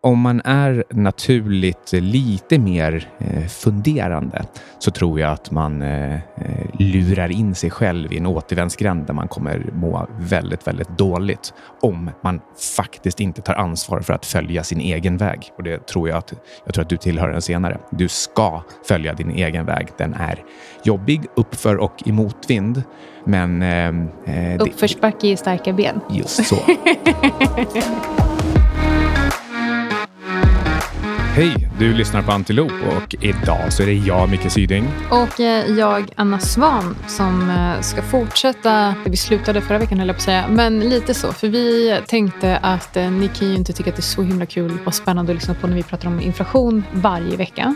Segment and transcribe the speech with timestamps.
[0.00, 4.44] om man är naturligt lite mer eh, funderande
[4.78, 6.20] så tror jag att man eh, eh,
[6.78, 12.10] lurar in sig själv i en återvändsgränd där man kommer må väldigt, väldigt dåligt om
[12.20, 12.40] man
[12.76, 15.52] faktiskt inte tar ansvar för att följa sin egen väg.
[15.56, 16.32] Och det tror jag att
[16.64, 17.78] jag tror att du tillhör den senare.
[17.90, 19.88] Du ska följa din egen väg.
[19.96, 20.44] Den är
[20.82, 22.82] jobbig, uppför och i motvind.
[23.24, 23.62] Men...
[23.62, 26.00] Eh, Uppförsbacke i starka ben.
[26.10, 26.56] Just så.
[31.38, 31.68] Hej!
[31.78, 34.88] Du lyssnar på Antilop och idag så är det jag, Micke Syding.
[35.10, 40.08] Och eh, jag, Anna Svan, som eh, ska fortsätta där vi slutade förra veckan, höll
[40.08, 40.48] jag på att säga.
[40.48, 44.00] Men lite så, för vi tänkte att eh, ni kan ju inte tycka att det
[44.00, 47.36] är så himla kul och spännande att lyssna på när vi pratar om inflation varje
[47.36, 47.74] vecka.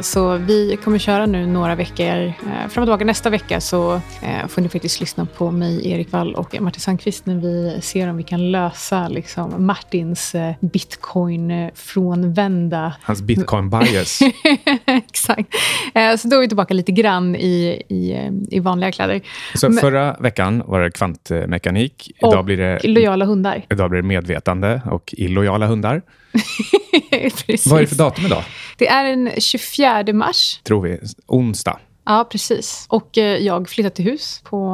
[0.00, 3.04] Så vi kommer köra nu några veckor fram och tillbaka.
[3.04, 4.00] Nästa vecka så
[4.48, 8.16] får ni faktiskt lyssna på mig, Erik Wall och Martin Sandqvist när vi ser om
[8.16, 14.20] vi kan lösa liksom, Martins bitcoin-frånvända Hans bitcoin-bias.
[14.86, 15.54] Exakt.
[15.94, 19.20] Eh, så då är vi tillbaka lite grann i, i, eh, i vanliga kläder.
[19.54, 22.10] Så Men, förra veckan var det kvantmekanik.
[22.18, 23.64] Idag och blir det, lojala hundar.
[23.70, 26.02] Idag blir det medvetande och illojala hundar.
[27.66, 28.44] Vad är det för datum idag?
[28.76, 30.60] Det är den 24 mars.
[30.64, 30.98] Tror vi.
[31.26, 31.78] Onsdag.
[32.04, 32.86] Ja, precis.
[32.88, 34.70] Och eh, jag flyttar till hus på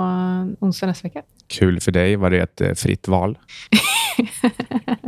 [0.60, 1.22] onsdag nästa vecka.
[1.48, 2.16] Kul för dig.
[2.16, 3.38] Var det ett fritt val?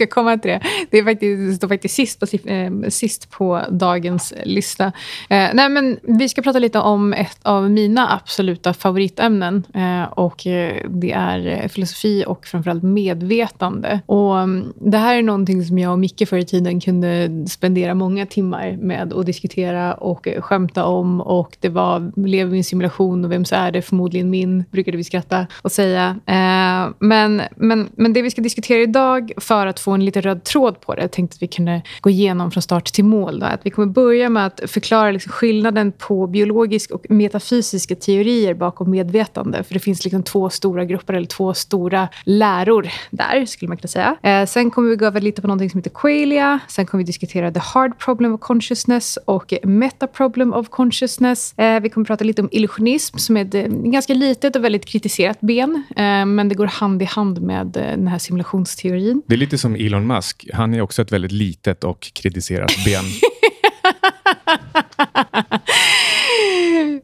[0.00, 0.60] Vi ska komma till det.
[0.90, 4.84] Det, är faktiskt, det står faktiskt sist på, eh, sist på dagens lista.
[5.28, 9.64] Eh, nej, men vi ska prata lite om ett av mina absoluta favoritämnen.
[9.74, 14.00] Eh, och eh, Det är eh, filosofi och framförallt medvetande.
[14.06, 17.94] Och mm, Det här är någonting som jag och Micke förr i tiden kunde spendera
[17.94, 21.20] många timmar med och diskutera och skämta om.
[21.20, 23.82] Och Det var lever vi i en simulation och vem så är det?
[23.82, 26.16] Förmodligen min, brukade vi skratta och säga.
[26.26, 30.44] Eh, men, men, men det vi ska diskutera idag för att få en lite röd
[30.44, 31.02] tråd på det.
[31.02, 33.40] Jag tänkte att vi kunde gå igenom från start till mål.
[33.40, 33.46] Då.
[33.46, 38.90] Att vi kommer börja med att förklara liksom skillnaden på biologisk och metafysiska teorier bakom
[38.90, 39.62] medvetande.
[39.62, 43.88] För det finns liksom två stora grupper, eller två stora läror där, skulle man kunna
[43.88, 44.16] säga.
[44.22, 46.58] Eh, sen kommer vi gå över lite på någonting som heter qualia.
[46.68, 51.58] Sen kommer vi diskutera the hard problem of consciousness och meta problem of consciousness.
[51.58, 54.86] Eh, vi kommer prata lite om illusionism, som är ett eh, ganska litet och väldigt
[54.86, 55.82] kritiserat ben.
[55.96, 59.22] Eh, men det går hand i hand med eh, den här simulationsteorin.
[59.26, 60.46] Det är lite som som Elon Musk.
[60.52, 63.04] Han är också ett väldigt litet och kritiserat ben.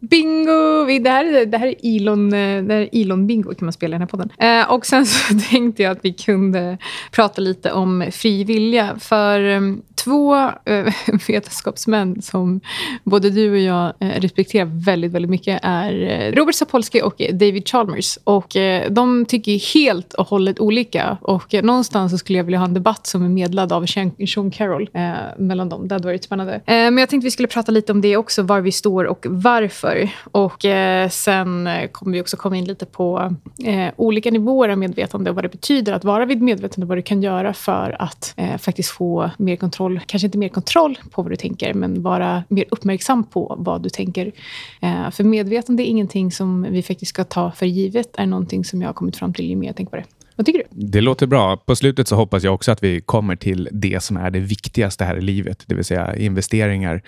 [0.01, 0.87] Bingo!
[1.01, 2.67] Det här, det här är Elon-bingo.
[2.67, 4.31] det här eh, Elon bingo kan man spela i den här podden.
[4.39, 6.79] Eh, och sen så tänkte jag att vi kunde
[7.13, 8.97] prata lite om fri vilja.
[8.99, 9.61] För eh,
[10.05, 10.95] två eh,
[11.29, 12.61] vetenskapsmän som
[13.05, 18.19] både du och jag eh, respekterar väldigt, väldigt mycket är Robert Sapolsky och David Chalmers.
[18.25, 21.19] Och eh, de tycker helt och hållet olika.
[21.21, 24.51] Och någonstans så skulle jag vilja ha en debatt som är medlad av Sean, Sean
[24.51, 24.89] Carroll
[25.37, 25.89] mellan dem.
[25.89, 26.61] Det hade varit spännande.
[26.67, 30.11] men jag tänkte vi skulle prata lite om det också, var vi står och varför.
[30.33, 34.79] Och eh, sen eh, kommer vi också komma in lite på eh, olika nivåer av
[34.79, 38.35] medvetande och vad det betyder att vara vid medvetande, vad du kan göra för att
[38.59, 42.65] faktiskt få mer kontroll kanske inte mer kontroll på vad du tänker, men vara mer
[42.71, 44.33] uppmärksam på vad du tänker.
[44.81, 48.83] Eh, för medvetande är ingenting som vi faktiskt ska ta för givet, är någonting som
[48.83, 50.05] jag har kommit fram till ju mer jag tänker på det.
[50.37, 50.65] Vad tycker du?
[50.71, 51.57] Det låter bra.
[51.57, 55.05] På slutet så hoppas jag också att vi kommer till det som är det viktigaste
[55.05, 57.03] här i livet, det vill säga investeringar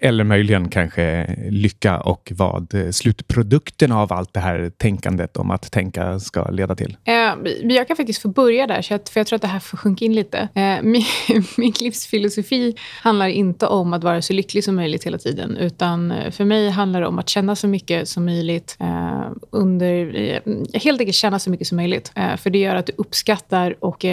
[0.00, 6.20] eller möjligen kanske lycka och vad slutprodukten av allt det här tänkandet om att tänka
[6.20, 6.96] ska leda till?
[7.04, 7.14] Eh,
[7.62, 10.14] jag kan faktiskt få börja där, för jag tror att det här får sjunka in
[10.14, 10.48] lite.
[10.54, 11.04] Eh, min,
[11.56, 16.30] min livsfilosofi handlar inte om att vara så lycklig som möjligt hela tiden, utan eh,
[16.30, 18.78] för mig handlar det om att känna så mycket som möjligt
[19.50, 20.06] under...
[20.78, 22.12] Helt enkelt känna så mycket som möjligt.
[22.36, 24.04] För det gör att du uppskattar och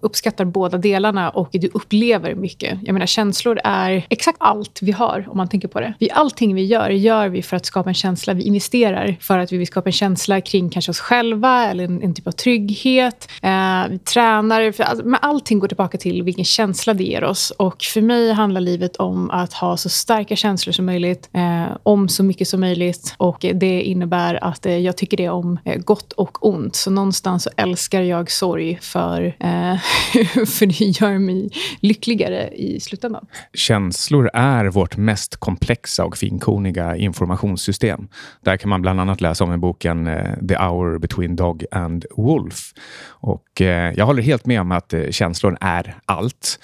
[0.00, 2.78] uppskattar båda delarna och du upplever mycket.
[2.82, 5.94] Jag menar, känslor är exakt allt vi har, om man tänker på det.
[5.98, 8.34] Vi, allting vi gör, gör vi för att skapa en känsla.
[8.34, 12.02] Vi investerar för att vi vill skapa en känsla kring kanske oss själva eller en,
[12.02, 13.28] en typ av trygghet.
[13.42, 14.72] Eh, vi tränar.
[14.72, 17.50] För, alltså, men allting går tillbaka till vilken känsla det ger oss.
[17.50, 22.08] Och för mig handlar livet om att ha så starka känslor som möjligt, eh, om
[22.08, 23.14] så mycket som möjligt.
[23.16, 26.76] Och det innebär att eh, jag tycker det om eh, gott och ont.
[26.76, 29.76] Så någonstans så älskar jag sorg för, eh,
[30.46, 31.50] för det gör mig
[31.80, 33.26] lyckligare i slutändan.
[33.54, 38.08] Känslor är är vårt mest komplexa och finkorniga informationssystem.
[38.40, 42.04] Där kan man bland annat läsa om i boken eh, The Hour Between Dog and
[42.16, 42.72] Wolf.
[43.08, 46.58] Och eh, jag håller helt med om att eh, känslor är allt.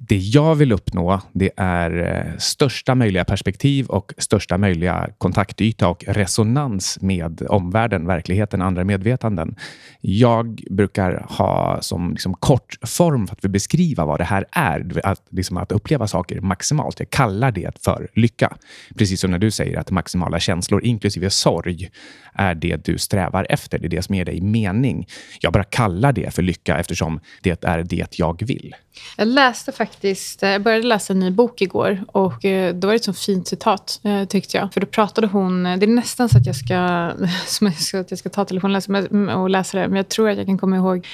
[0.00, 6.04] Det jag vill uppnå det är eh, största möjliga perspektiv och största möjliga kontaktyta och
[6.06, 9.56] resonans med omvärlden, verkligheten, andra medvetanden.
[10.00, 15.00] Jag brukar ha som liksom kort form för att beskriva vad det här är.
[15.04, 17.00] Att, liksom att uppleva saker maximalt.
[17.00, 18.56] Jag kallar det för lycka.
[18.98, 21.90] Precis som när du säger att maximala känslor, inklusive sorg,
[22.34, 23.78] är det du strävar efter.
[23.78, 25.06] Det är det som ger dig mening.
[25.40, 28.74] Jag bara kallar det för lycka eftersom det är det jag vill.
[29.16, 32.92] Jag läste faktiskt, Eh, jag började läsa en ny bok igår och eh, då var
[32.92, 34.72] det ett så fint citat eh, tyckte jag.
[34.72, 37.10] För då pratade hon, det är nästan så att jag ska,
[37.46, 40.36] som jag ska, att jag ska ta telefonen och läsa det, men jag tror att
[40.36, 41.06] jag kan komma ihåg.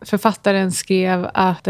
[0.00, 1.68] Författaren skrev att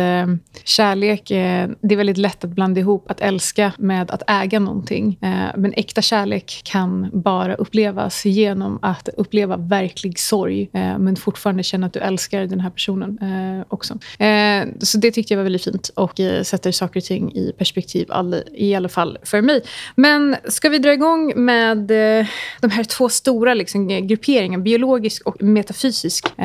[0.65, 5.19] kärlek, det är väldigt lätt att blanda ihop att älska med att äga någonting.
[5.57, 11.93] Men äkta kärlek kan bara upplevas genom att uppleva verklig sorg men fortfarande känna att
[11.93, 13.19] du älskar den här personen
[13.69, 13.99] också.
[14.79, 18.07] Så det tyckte jag var väldigt fint och eh, sätter saker och ting i perspektiv,
[18.11, 19.63] all, i alla fall för mig.
[19.95, 22.27] Men ska vi dra igång med eh,
[22.61, 26.45] de här två stora liksom, eh, grupperingarna, biologisk och metafysisk, eh,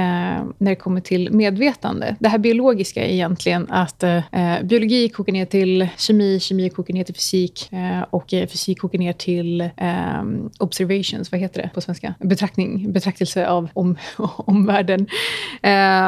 [0.58, 2.16] när det kommer till medvetande.
[2.20, 4.22] Det här biologiska är egentligen att eh,
[4.64, 9.14] biologi kokar ner till kemi, kemi kokar ner till fysik eh, och fysik kokar ner
[9.14, 10.24] till eh,
[10.58, 12.14] observations, vad heter det på svenska?
[12.20, 13.98] Betraktning, betraktelse av om,
[14.38, 15.08] omvärlden.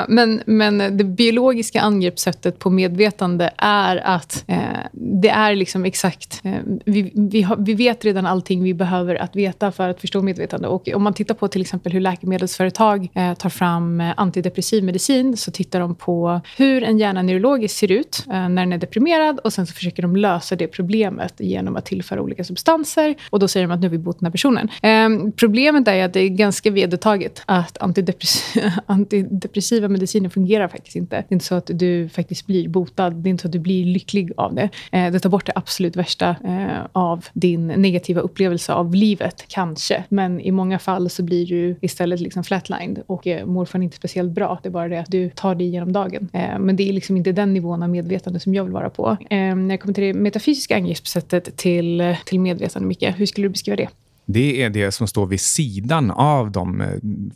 [0.07, 4.57] men, men det biologiska angreppssättet på medvetandet medvetande är att eh,
[4.93, 6.41] det är liksom exakt...
[6.43, 6.53] Eh,
[6.85, 10.67] vi, vi, har, vi, vet redan allting vi behöver att veta för att förstå medvetande.
[10.67, 15.37] Och om man tittar på till exempel hur läkemedelsföretag eh, tar fram eh, antidepressiv medicin
[15.37, 19.39] så tittar de på hur en hjärna neurologiskt ser ut eh, när den är deprimerad
[19.39, 23.15] och sen så försöker de lösa det problemet genom att tillföra olika substanser.
[23.29, 24.69] Och Då säger de att nu har vi botat den här personen.
[24.81, 28.53] Eh, problemet är att det är ganska vedertaget att antidepress
[28.85, 31.15] antidepressiva mediciner fungerar faktiskt inte.
[31.15, 33.10] Det är inte så att du faktiskt blir botad.
[33.11, 34.69] Det är inte så att du blir lycklig av det.
[34.91, 40.03] Eh, det tar bort det absolut värsta eh, av din negativa upplevelse av livet, kanske.
[40.09, 43.95] Men i många fall så blir du istället liksom flatlined och eh, mår fan inte
[43.97, 44.59] speciellt bra.
[44.63, 46.29] Det är bara det att du tar dig igenom dagen.
[46.33, 49.17] Eh, Men det är liksom inte den nivån av medvetande som jag vill vara på.
[49.29, 53.45] Eh, när jag kommer till det metafysiska angreppssättet till, eh, till medvetande, Micke, hur skulle
[53.45, 53.87] du beskriva det?
[54.33, 56.87] Det är det som står vid sidan av de eh,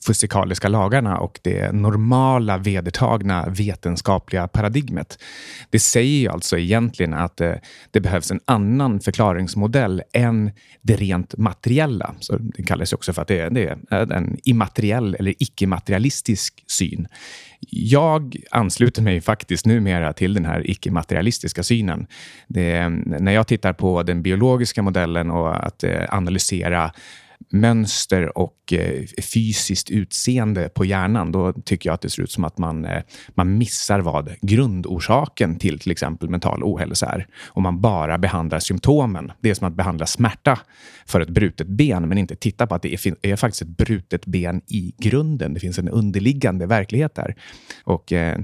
[0.08, 5.20] fysikaliska lagarna och det normala vedertagna vetenskapliga paradigmet.
[5.70, 7.54] Det säger ju alltså egentligen att eh,
[7.92, 10.52] det behövs en annan förklaringsmodell än
[10.82, 12.16] det rent materiella.
[12.20, 17.08] Så det kallas också för att det är en immateriell eller icke-materialistisk syn
[17.70, 22.08] jag ansluter mig faktiskt numera till den här icke-materialistiska synen.
[22.48, 26.92] Det, när jag tittar på den biologiska modellen och att eh, analysera
[27.60, 32.44] mönster och eh, fysiskt utseende på hjärnan, då tycker jag att det ser ut som
[32.44, 33.04] att man, eh,
[33.34, 37.28] man missar vad grundorsaken till till exempel mental ohälsa är.
[37.48, 39.32] Om man bara behandlar symptomen.
[39.42, 40.60] Det är som att behandla smärta
[41.06, 44.26] för ett brutet ben, men inte titta på att det är, är faktiskt ett brutet
[44.26, 45.54] ben i grunden.
[45.54, 47.36] Det finns en underliggande verklighet där.
[47.84, 48.40] Och eh,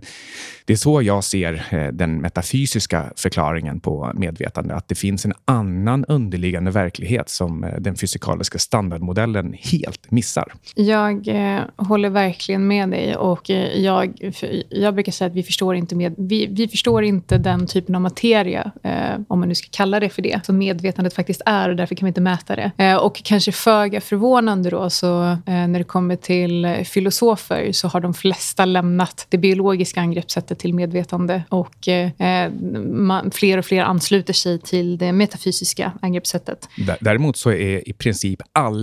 [0.65, 5.33] det är så jag ser eh, den metafysiska förklaringen på medvetande, att det finns en
[5.45, 8.59] annan underliggande verklighet som eh, den fysikaliska
[9.01, 10.53] standardmodellen helt missar.
[10.75, 14.33] Jag eh, håller verkligen med dig och eh, jag,
[14.69, 18.01] jag brukar säga att vi förstår inte, med, vi, vi förstår inte den typen av
[18.01, 21.75] materia, eh, om man nu ska kalla det för det, som medvetandet faktiskt är och
[21.75, 22.71] därför kan vi inte mäta det.
[22.77, 27.99] Eh, och kanske föga förvånande då, så eh, när det kommer till filosofer så har
[27.99, 32.51] de flesta lämnat det biologiska angreppssättet till medvetande och eh,
[32.91, 36.69] man, fler och fler ansluter sig till det metafysiska angreppssättet.
[36.99, 38.80] Däremot så är i princip alla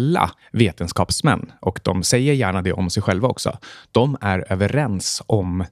[0.52, 3.58] vetenskapsmän, och de säger gärna det om sig själva också,
[3.92, 5.64] de är överens om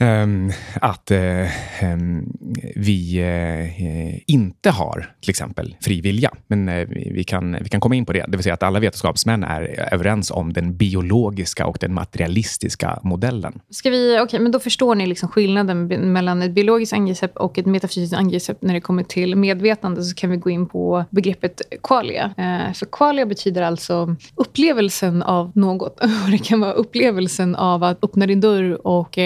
[0.00, 2.32] Ehm, att eh, ehm,
[2.76, 6.30] vi eh, inte har till exempel fri vilja.
[6.46, 8.24] Men eh, vi, kan, vi kan komma in på det.
[8.28, 13.60] Det vill säga att alla vetenskapsmän är överens om den biologiska och den materialistiska modellen.
[13.70, 17.66] Ska vi, okay, men då förstår ni liksom skillnaden mellan ett biologiskt angreppssätt och ett
[17.66, 20.02] metafysiskt angreppssätt när det kommer till medvetande.
[20.02, 22.34] Så kan vi gå in på begreppet qualia.
[22.74, 26.00] för qualia betyder alltså upplevelsen av något.
[26.30, 29.18] det kan vara upplevelsen av att öppna din dörr och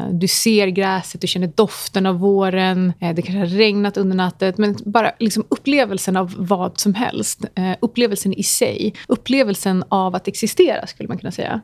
[0.00, 2.92] Eh, du ser gräset, du känner doften av våren.
[3.00, 4.54] Eh, det kanske har regnat under natten.
[4.56, 7.44] Men bara liksom upplevelsen av vad som helst.
[7.54, 8.94] Eh, upplevelsen i sig.
[9.08, 11.60] Upplevelsen av att existera, skulle man kunna säga.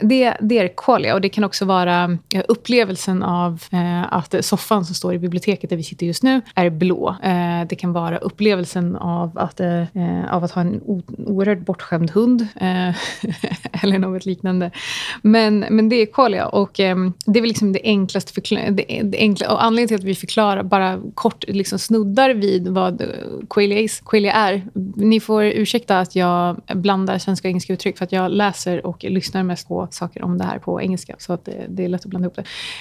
[0.00, 1.14] Det, det är qualia.
[1.14, 2.18] Och det kan också vara
[2.48, 3.64] upplevelsen av
[4.10, 7.16] att soffan som står i biblioteket där vi sitter just nu är blå.
[7.68, 9.60] Det kan vara upplevelsen av att,
[10.30, 10.80] av att ha en
[11.26, 12.48] oerhört bortskämd hund.
[13.82, 14.70] eller något liknande.
[15.22, 16.46] Men, men det är qualia.
[16.46, 20.14] Och det är väl liksom det enklaste det, det enkla, och Anledningen till att vi
[20.14, 23.02] förklarar, bara kort liksom snuddar vid vad
[23.50, 24.62] qualia, är.
[24.96, 29.04] Ni får ursäkta att jag blandar svenska och engelska uttryck för att jag läser och
[29.04, 31.14] lyssnar mest på saker om det här på engelska.
[31.18, 32.36] Så att det, det är lätt att blanda ihop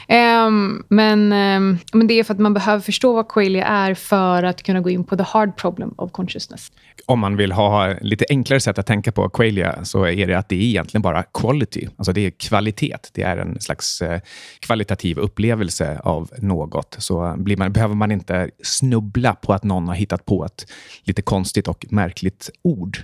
[0.08, 0.46] det.
[0.48, 4.44] Um, men, um, men det är för att man behöver förstå vad qualia är för
[4.44, 6.72] att kunna gå in på the hard problem of consciousness.
[7.06, 10.50] Om man vill ha lite enklare sätt att tänka på qualia så är det att
[10.50, 11.88] det är egentligen bara quality.
[11.98, 12.98] Alltså det är kvalitet.
[13.14, 14.20] Det är en slags eh,
[14.88, 16.96] kvalitativ upplevelse av något.
[17.00, 20.66] Så blir man, behöver man inte snubbla på att någon har hittat på ett
[21.04, 22.98] lite konstigt och märkligt ord.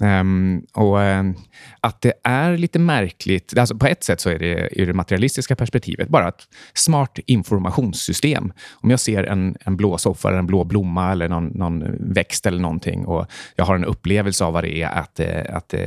[0.00, 1.34] Um, och um,
[1.80, 5.56] Att det är lite märkligt, alltså på ett sätt så är det ur det materialistiska
[5.56, 8.52] perspektivet bara ett smart informationssystem.
[8.72, 12.46] Om jag ser en, en blå soffa, eller en blå blomma eller någon, någon växt
[12.46, 13.26] eller någonting och
[13.56, 15.80] jag har en upplevelse av vad det är att, eh, att, att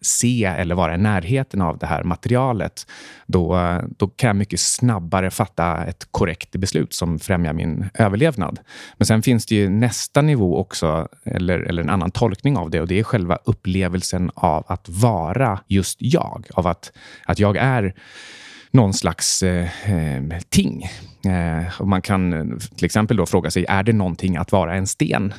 [0.00, 2.86] se eller vara i närheten av det här materialet,
[3.26, 3.58] då,
[3.98, 8.60] då kan jag mycket snabbare fatta ett korrekt beslut som främjar min överlevnad.
[8.96, 12.80] Men sen finns det ju nästa nivå också, eller, eller en annan tolkning av det
[12.80, 16.46] och det är själva upplevelsen av att vara just jag.
[16.54, 16.92] Av att,
[17.26, 17.94] att jag är
[18.70, 20.88] någon slags eh, eh ting.
[21.24, 24.74] Eh, och man kan eh, till exempel då fråga sig, är det någonting att vara
[24.74, 25.34] en sten?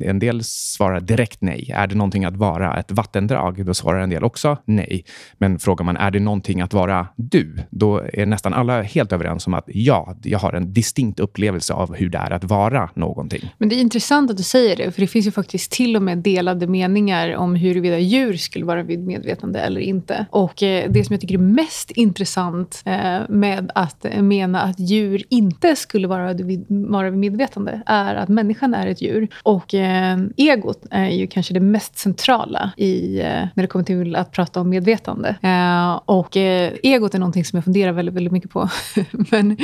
[0.00, 1.70] En del svarar direkt nej.
[1.74, 3.66] Är det någonting att vara ett vattendrag?
[3.66, 5.04] Då svarar en del också nej.
[5.38, 7.58] Men frågar man, är det någonting att vara du?
[7.70, 11.94] Då är nästan alla helt överens om att ja, jag har en distinkt upplevelse av
[11.94, 13.54] hur det är att vara någonting.
[13.58, 16.02] Men det är intressant att du säger det, för det finns ju faktiskt till och
[16.02, 20.26] med delade meningar om huruvida djur skulle vara vid medvetande eller inte.
[20.30, 25.11] Och eh, det som jag tycker är mest intressant eh, med att mena att djur
[25.12, 29.28] djur inte skulle vara vid, vara vid medvetande är att människan är ett djur.
[29.42, 34.16] Och eh, egot är ju kanske det mest centrala i, eh, när det kommer till
[34.16, 35.36] att prata om medvetande.
[35.42, 38.68] Eh, och eh, egot är någonting som jag funderar väldigt, väldigt mycket på.
[39.30, 39.56] men,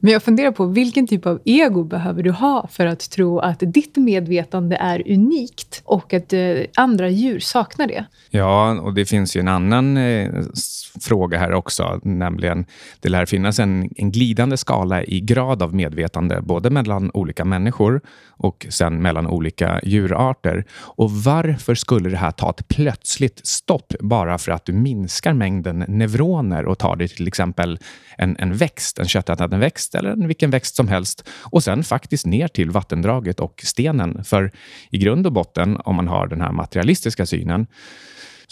[0.00, 3.58] men jag funderar på vilken typ av ego behöver du ha för att tro att
[3.60, 6.40] ditt medvetande är unikt och att eh,
[6.76, 8.04] andra djur saknar det?
[8.30, 10.30] Ja, och det finns ju en annan eh,
[11.00, 12.64] fråga här också, nämligen
[13.00, 18.00] det lär finnas en, en glidande skala i grad av medvetande, både mellan olika människor
[18.28, 20.64] och sen mellan olika djurarter.
[20.72, 25.84] Och varför skulle det här ta ett plötsligt stopp bara för att du minskar mängden
[25.88, 27.78] neuroner och tar dig till exempel
[28.18, 32.26] en, en växt, en köttätande växt eller en, vilken växt som helst och sen faktiskt
[32.26, 34.24] ner till vattendraget och stenen.
[34.24, 34.52] För
[34.90, 37.66] i grund och botten, om man har den här materialistiska synen,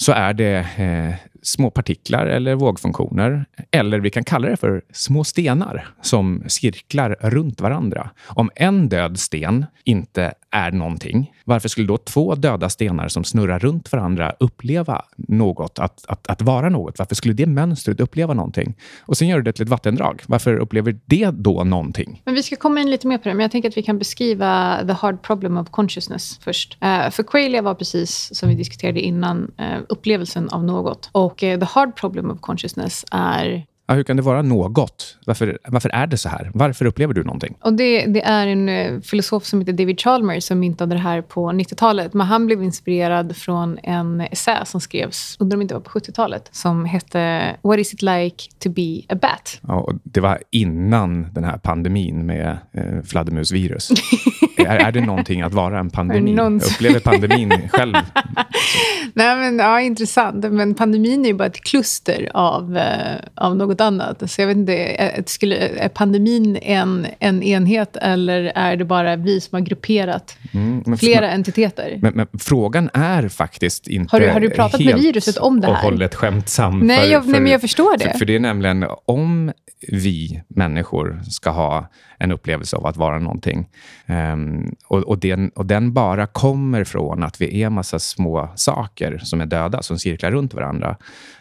[0.00, 3.44] så är det eh, små partiklar eller vågfunktioner.
[3.70, 8.10] Eller vi kan kalla det för små stenar som cirklar runt varandra.
[8.26, 13.58] Om en död sten inte är någonting, varför skulle då två döda stenar som snurrar
[13.58, 16.98] runt varandra uppleva något, att, att, att vara något?
[16.98, 18.74] Varför skulle det mönstret uppleva någonting?
[19.00, 20.22] Och sen gör du det till ett vattendrag.
[20.26, 22.22] Varför upplever det då någonting?
[22.24, 23.98] Men vi ska komma in lite mer på det, men jag tänker att vi kan
[23.98, 26.78] beskriva the hard problem of consciousness först.
[26.84, 31.10] Uh, för Qualia var precis som vi diskuterade innan, uh, upplevelsen av något.
[31.12, 35.18] Och uh, the hard problem of consciousness är Ja, hur kan det vara något?
[35.26, 36.50] Varför, varför är det så här?
[36.54, 37.56] Varför upplever du någonting?
[37.60, 41.22] Och det, det är en uh, filosof som heter David Chalmers som myntade det här
[41.22, 42.14] på 90-talet.
[42.14, 45.98] Men han blev inspirerad från en essä som skrevs, undrar om det inte var på
[45.98, 49.60] 70-talet, som hette What is it like to be a bat?
[49.68, 53.90] Ja, och det var innan den här pandemin med eh, fladdermusvirus.
[54.56, 56.34] är, är det någonting att vara en pandemi?
[56.34, 57.94] Jag upplever pandemin själv.
[59.14, 60.52] Nej, men, ja, intressant.
[60.52, 64.30] Men pandemin är ju bara ett kluster av, eh, av något annat.
[64.30, 69.16] Så jag vet inte, är, skulle, är pandemin en, en enhet eller är det bara
[69.16, 71.98] vi som har grupperat mm, flera men, entiteter?
[72.02, 75.66] Men, men, frågan är faktiskt inte Har du, har du pratat med viruset om det
[75.66, 75.74] här?
[75.74, 76.78] och hållet skämtsam.
[76.78, 78.10] Nej, för, jag, för, nej, men jag förstår det.
[78.10, 83.18] För, för det är nämligen, om vi människor ska ha en upplevelse av att vara
[83.18, 83.68] någonting.
[84.06, 89.18] Um, och, och, den, och den bara kommer från att vi är massa små saker
[89.18, 90.96] som är döda, som cirklar runt varandra.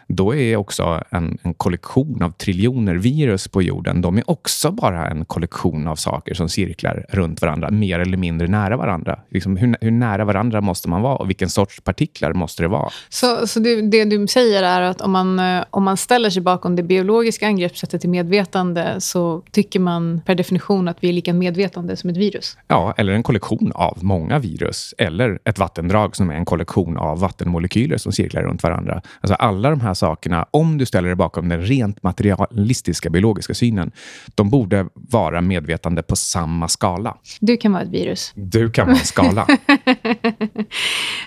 [0.08, 5.08] Då är också en, en kollektion av triljoner virus på jorden, de är också bara
[5.08, 9.18] en kollektion av saker som cirklar runt varandra, mer eller mindre nära varandra.
[9.30, 12.90] Liksom hur, hur nära varandra måste man vara och vilken sorts partiklar måste det vara?
[13.08, 16.42] Så, så det, det, du säger är att om man, eh, om man ställer sig
[16.42, 21.34] bakom det biologiska angreppssättet till medvetande så tycker man per definition att vi är lika
[21.34, 22.56] medvetande som ett virus?
[22.68, 24.94] Ja, eller en kollektion av många virus.
[24.98, 29.02] Eller ett vattendrag som är en kollektion av vattenmolekyler som cirklar runt varandra.
[29.20, 33.90] Alltså alla de här sakerna, om du ställer dig bakom den rent materialistiska biologiska synen,
[34.34, 37.16] de borde vara medvetande på samma skala.
[37.40, 38.32] Du kan vara ett virus.
[38.34, 39.46] Du kan vara en skala.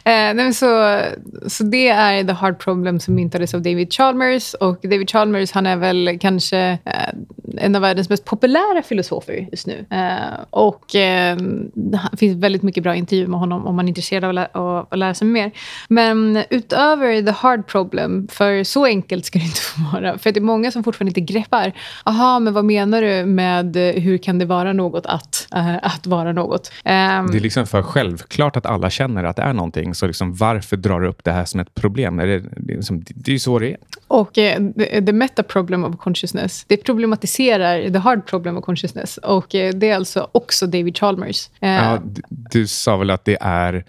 [0.03, 1.01] eh, så,
[1.47, 4.53] så det är The Hard Problem som myntades av David Chalmers.
[4.53, 7.13] Och David Chalmers han är väl kanske eh,
[7.57, 9.85] en av världens mest populära filosofer just nu.
[9.89, 11.37] Eh, och eh,
[11.73, 14.47] det finns väldigt mycket bra intervjuer med honom om man är intresserad av att, lä
[14.53, 15.51] av att lära sig mer.
[15.89, 20.17] Men utöver The Hard Problem, för så enkelt ska det inte få vara.
[20.17, 21.73] För det är många som fortfarande inte greppar.
[22.03, 26.31] Aha, men vad menar du med hur kan det vara något att, äh, att vara
[26.31, 26.71] något?
[26.85, 26.91] Um,
[27.31, 29.95] det är liksom för självklart att alla känner att det är någonting.
[29.95, 32.17] Så liksom, varför drar du upp det här som ett problem?
[32.17, 33.77] Det, det, liksom, det är ju så det är.
[34.07, 39.17] Och uh, the, the meta problem of consciousness, det problematiserar the hard problem of consciousness.
[39.17, 41.49] Och uh, det är alltså också David Chalmers.
[41.63, 43.85] Uh, ja, du, du sa väl att det är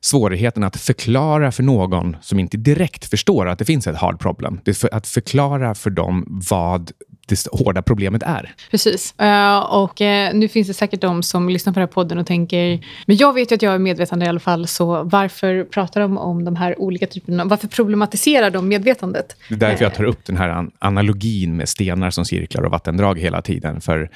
[0.00, 4.60] svårigheten att förklara för någon som inte direkt förstår att det finns ett hard problem.
[4.64, 6.92] Det är för att förklara för dem vad
[7.30, 8.54] det hårda problemet är.
[8.70, 9.14] Precis.
[9.22, 10.06] Uh, och uh,
[10.38, 13.32] nu finns det säkert de som lyssnar på den här podden och tänker, men jag
[13.32, 16.56] vet ju att jag är medvetande i alla fall, så varför pratar de om de
[16.56, 17.44] här olika typerna?
[17.44, 19.36] Varför problematiserar de medvetandet?
[19.48, 23.18] Det är därför jag tar upp den här analogin med stenar som cirklar och vattendrag
[23.18, 23.80] hela tiden.
[23.80, 24.10] För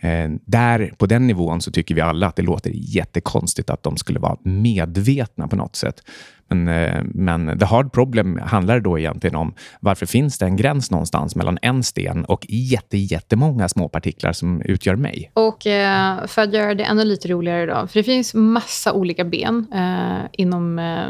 [0.00, 3.96] Eh, där, på den nivån så tycker vi alla att det låter jättekonstigt att de
[3.96, 6.02] skulle vara medvetna på något sätt.
[6.48, 10.90] Men, eh, men the hard problem handlar då egentligen om varför finns det en gräns
[10.90, 15.30] någonstans mellan en sten och jätte, jättemånga små partiklar som utgör mig?
[15.34, 19.24] Och eh, för att göra det ännu lite roligare då, för det finns massa olika
[19.24, 21.06] ben eh, inom eh,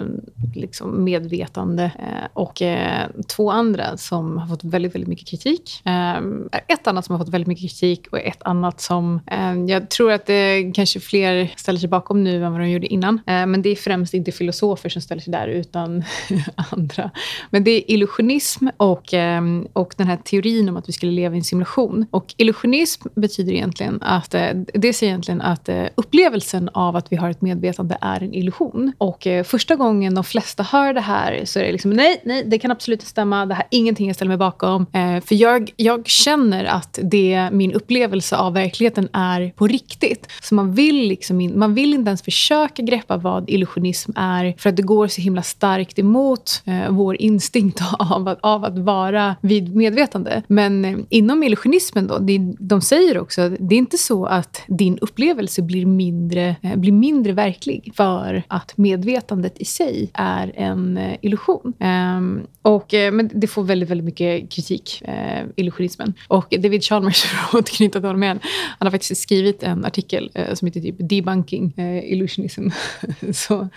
[0.55, 5.83] liksom medvetande eh, och eh, två andra som har fått väldigt, väldigt mycket kritik.
[5.85, 6.17] Eh,
[6.69, 9.21] ett annat som har fått väldigt mycket kritik och ett annat som
[9.69, 13.21] jag tror att det kanske fler ställer sig bakom nu än vad de gjorde innan.
[13.27, 16.05] men det är främst inte filosofer som ställer sig där utan
[16.73, 17.11] andra.
[17.51, 21.35] Men det är illusionism och, ehm, och den här teorin om att vi skulle leva
[21.35, 22.07] i en simulation.
[22.11, 27.17] Och illusionism betyder egentligen att, eh, det säger egentligen att eh, upplevelsen av att vi
[27.17, 28.93] har ett medvetande är en illusion.
[28.99, 32.45] Och eh, första gången de flesta hör det här så är det liksom nej, nej,
[32.47, 33.47] det kan absolut inte stämma.
[33.47, 34.87] Det här är ingenting jag ställer mig bakom.
[35.25, 40.27] För jag, jag känner att det, min upplevelse av verkligheten är på riktigt.
[40.43, 44.77] Så man vill, liksom man vill inte ens försöka greppa vad illusionism är för att
[44.77, 49.77] det går så himla starkt emot eh, vår instinkt av att, av att vara vid
[49.77, 50.43] medvetande.
[50.49, 54.63] Men eh, inom illusionismen då, det, de säger också att det är inte så att
[54.67, 60.97] din upplevelse blir mindre, eh, blir mindre verklig för att medvetandet i sig är en
[60.97, 61.73] eh, illusion.
[61.81, 66.15] Ehm, och, eh, men det får väldigt, väldigt mycket kritik, eh, illusionismen.
[66.29, 68.41] Och David Chalmers, för att knyta till honom igen,
[68.79, 72.69] han har faktiskt skrivit en artikel eh, som heter typ Debunking eh, illusionism.
[73.33, 73.69] så,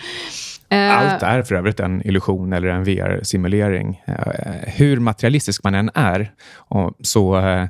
[0.72, 4.04] Eh, Allt är för övrigt en illusion eller en VR-simulering.
[4.06, 4.14] Eh,
[4.66, 6.32] hur materialistisk man än är
[7.02, 7.68] så eh,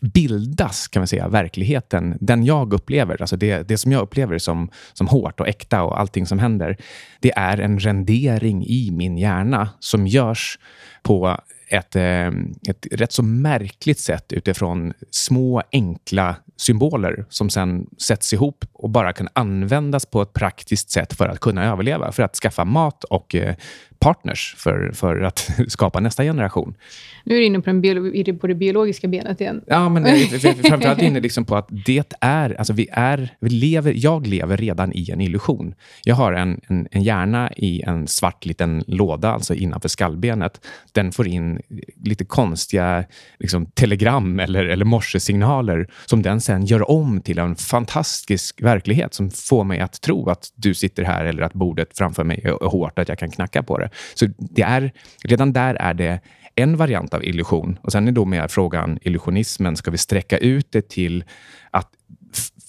[0.00, 4.70] bildas kan man säga, verkligheten, den jag upplever, alltså det, det som jag upplever som,
[4.92, 6.76] som hårt och äkta och allting som händer,
[7.20, 10.58] det är en rendering i min hjärna som görs
[11.02, 18.64] på ett, ett rätt så märkligt sätt utifrån små enkla symboler som sen sätts ihop
[18.72, 22.64] och bara kan användas på ett praktiskt sätt för att kunna överleva, för att skaffa
[22.64, 23.54] mat och eh,
[24.04, 26.74] partners för, för att skapa nästa generation.
[27.24, 29.62] Nu är du inne på, den på det biologiska benet igen.
[29.66, 30.04] Ja, men
[30.64, 34.92] framförallt inne liksom på att det är, alltså vi är, vi lever, jag lever redan
[34.92, 35.74] i en illusion.
[36.04, 40.66] Jag har en, en, en hjärna i en svart liten låda, alltså innanför skallbenet.
[40.92, 41.60] Den får in
[42.04, 43.04] lite konstiga
[43.38, 49.30] liksom, telegram eller, eller morsesignaler som den sen gör om till en fantastisk verklighet som
[49.30, 52.98] får mig att tro att du sitter här eller att bordet framför mig är hårt,
[52.98, 53.90] att jag kan knacka på det.
[54.14, 54.92] Så det är,
[55.24, 56.20] redan där är det
[56.54, 57.78] en variant av illusion.
[57.82, 61.24] Och sen är då med frågan illusionismen, ska vi sträcka ut det till
[61.70, 61.88] att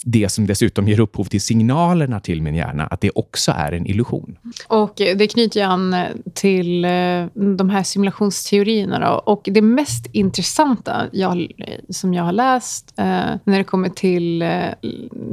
[0.08, 3.88] det som dessutom ger upphov till signalerna till min hjärna, att det också är en
[3.88, 4.38] illusion.
[4.68, 5.96] Och det knyter ju an
[6.34, 6.82] till
[7.58, 9.00] de här simulationsteorierna.
[9.00, 9.24] Då.
[9.26, 11.48] Och det mest intressanta jag,
[11.90, 13.06] som jag har läst eh,
[13.44, 14.50] när det kommer till eh,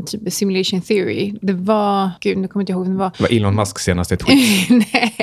[0.06, 2.10] typ simulation theory, det var...
[2.20, 3.10] Gud, nu kommer jag inte ihåg det var.
[3.16, 4.68] Det var Elon Musks senaste tweet.
[4.70, 5.14] nej.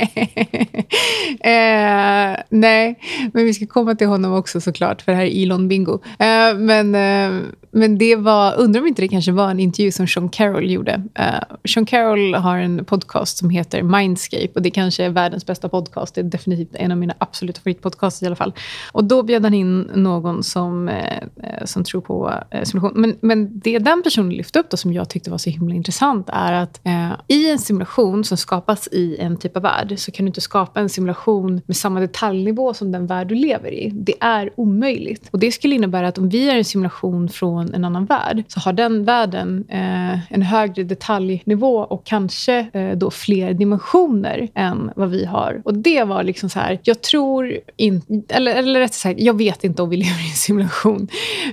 [1.39, 2.99] eh, nej,
[3.33, 5.99] men vi ska komma till honom också såklart, för det här är Elon-bingo.
[6.19, 9.91] Eh, men, eh, men det var, undrar om inte det kanske var var en intervju
[9.91, 11.03] som Sean Carroll gjorde.
[11.19, 15.69] Uh, Sean Carroll har en podcast som heter Mindscape och det kanske är världens bästa
[15.69, 16.15] podcast.
[16.15, 18.53] Det är definitivt en av mina absoluta favoritpodcasts i alla fall.
[18.91, 23.01] Och då bjöd han in någon som, uh, som tror på uh, simulation.
[23.01, 26.29] Men, men det den personen lyfte upp då, som jag tyckte var så himla intressant
[26.33, 26.81] är att
[27.27, 30.79] i en simulation som skapas i en typ av värld så kan du inte skapa
[30.79, 33.91] en simulation med samma detaljnivå som den värld du lever i.
[33.93, 35.29] Det är omöjligt.
[35.31, 38.43] Och Det skulle innebära att om vi är en simulation från från en annan värld
[38.47, 44.91] så har den världen eh, en högre detaljnivå och kanske eh, då fler dimensioner än
[44.95, 45.61] vad vi har.
[45.65, 49.63] Och det var liksom så här, jag tror inte, eller, eller rättare sagt, jag vet
[49.63, 51.07] inte om vi lever i en simulation.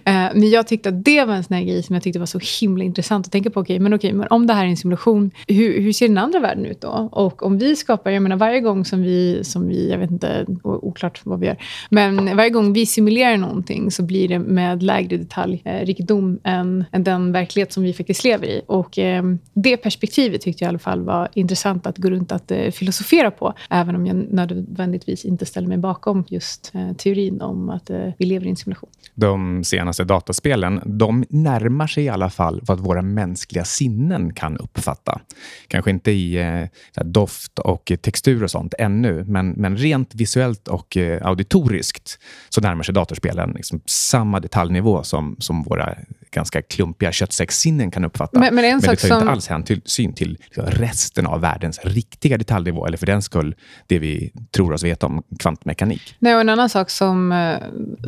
[0.04, 2.26] Eh, men jag tyckte att det var en sån här grej som jag tyckte var
[2.26, 3.60] så himla intressant att tänka på.
[3.60, 6.08] Okej, okay, men okej, okay, men om det här är en simulation, hur, hur ser
[6.08, 7.08] den andra världen ut då?
[7.12, 10.46] Och om vi skapar, jag menar varje gång som vi, som vi jag vet inte,
[10.62, 11.56] oklart vad vi gör,
[11.90, 17.04] men varje gång vi simulerar någonting så blir det med lägre detaljrikedom eh, än, än
[17.04, 18.62] den verklighet som vi faktiskt lever i.
[18.66, 19.22] Och eh,
[19.54, 23.30] Det perspektivet tyckte jag i alla fall var intressant att gå runt att eh, filosofera
[23.30, 23.54] på.
[23.70, 28.26] Även om jag nödvändigtvis inte ställer mig bakom just eh, teorin om att eh, vi
[28.26, 28.90] lever i en simulation.
[29.14, 35.20] De senaste dataspelen de närmar sig i alla fall vad våra mänskliga sinnen kan uppfatta.
[35.68, 40.96] Kanske inte i eh, doft och textur och sånt ännu, men, men rent visuellt och
[40.96, 45.94] eh, auditoriskt så närmar sig datorspelen liksom samma detaljnivå som, som våra
[46.30, 48.40] ganska klumpiga köttsäckssinnen kan uppfatta.
[48.40, 49.18] Men, men, en men det tar som...
[49.18, 53.54] inte alls hänsyn till resten av världens riktiga detaljnivå, eller för den skull
[53.86, 56.16] det vi tror oss veta om kvantmekanik.
[56.18, 57.56] Nej, och en annan sak som, eh,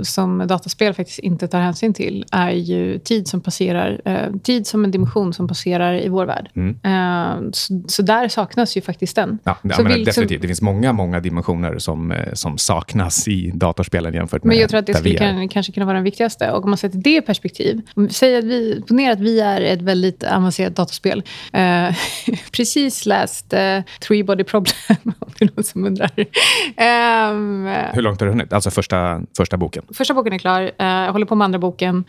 [0.02, 4.00] som dataspel faktiskt inte tar hänsyn till är ju tid som passerar.
[4.04, 6.50] Eh, tid som en dimension som passerar i vår värld.
[6.57, 6.76] Mm.
[6.85, 9.38] Eh, så, så, där saknas ju faktiskt den.
[9.44, 10.42] Ja, ja men definitivt.
[10.42, 14.70] Det finns många, många dimensioner som, eh, som saknas i datorspelen jämför med Men jag
[14.70, 16.50] tror att det skulle kan, kanske kunna vara den viktigaste.
[16.52, 17.81] Och om man sätter det i perspektiv,
[18.18, 21.18] säg att vi, ponera att vi är ett väldigt avancerat dataspel.
[21.18, 21.96] Uh,
[22.52, 23.59] precis läst uh,
[24.00, 24.74] Three Body Problem,
[25.18, 26.11] om det är någon som undrar.
[26.16, 28.52] Um, Hur långt har du hunnit?
[28.52, 29.85] Alltså första, första boken?
[29.94, 30.62] Första boken är klar.
[30.62, 32.04] Uh, jag håller på med andra boken,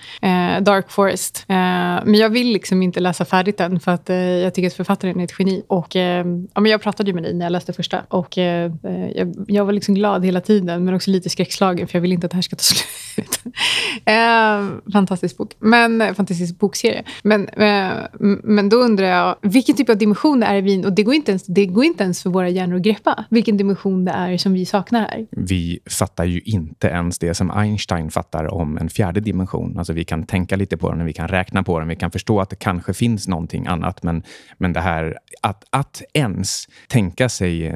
[0.61, 1.45] Dark Forest.
[1.47, 4.09] men jag vill liksom inte läsa färdigt den, för att
[4.43, 5.63] jag tycker att författaren är ett geni.
[5.67, 8.01] Och, ja, men jag pratade ju med dig när jag läste första.
[8.07, 12.13] Och, jag, jag, var liksom glad hela tiden, men också lite skräckslagen, för jag vill
[12.13, 13.39] inte att det här ska ta slut.
[14.93, 15.55] fantastisk bok.
[15.59, 17.03] Men, eh, fantastisk bokserie.
[17.23, 17.91] Men, eh,
[18.43, 21.45] men då undrar jag, vilken typ av dimension är vi Och det går, inte ens,
[21.45, 24.65] det går inte ens för våra hjärnor att greppa vilken dimension det är som vi
[24.65, 25.27] saknar här.
[25.31, 29.77] Vi fattar ju inte ens det som Einstein fattar om en fjärde dimension.
[29.77, 32.39] Alltså vi kan tänka lite på den, vi kan räkna på den, vi kan förstå
[32.39, 34.03] att det kanske finns någonting annat.
[34.03, 34.23] Men,
[34.57, 37.75] men det här att, att ens tänka sig eh,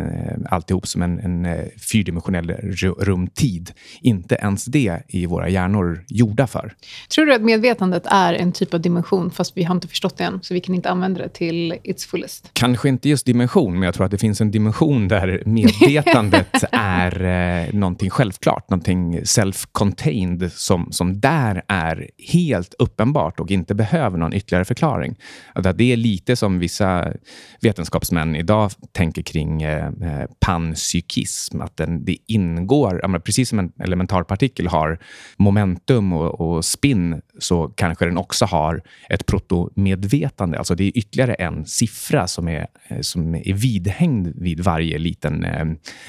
[0.49, 2.52] alltihop som en, en fyrdimensionell
[2.99, 3.71] rumtid,
[4.02, 6.73] inte ens det är våra hjärnor gjorda för.
[7.15, 10.24] Tror du att medvetandet är en typ av dimension, fast vi har inte förstått det
[10.24, 12.50] än, så vi kan inte använda det till its fullest?
[12.54, 17.24] Kanske inte just dimension, men jag tror att det finns en dimension där medvetandet är
[17.24, 24.34] eh, någonting självklart, någonting self-contained, som, som där är helt uppenbart och inte behöver någon
[24.34, 25.16] ytterligare förklaring.
[25.54, 27.13] Att det är lite som vissa
[27.62, 34.68] vetenskapsmän idag tänker kring eh, eh panpsykism, att den, det ingår, precis som en elementarpartikel
[34.68, 35.00] har
[35.38, 40.58] momentum och, och spin så kanske den också har ett protomedvetande.
[40.58, 45.44] Alltså det är ytterligare en siffra som är, eh, som är vidhängd vid varje liten
[45.44, 45.62] eh,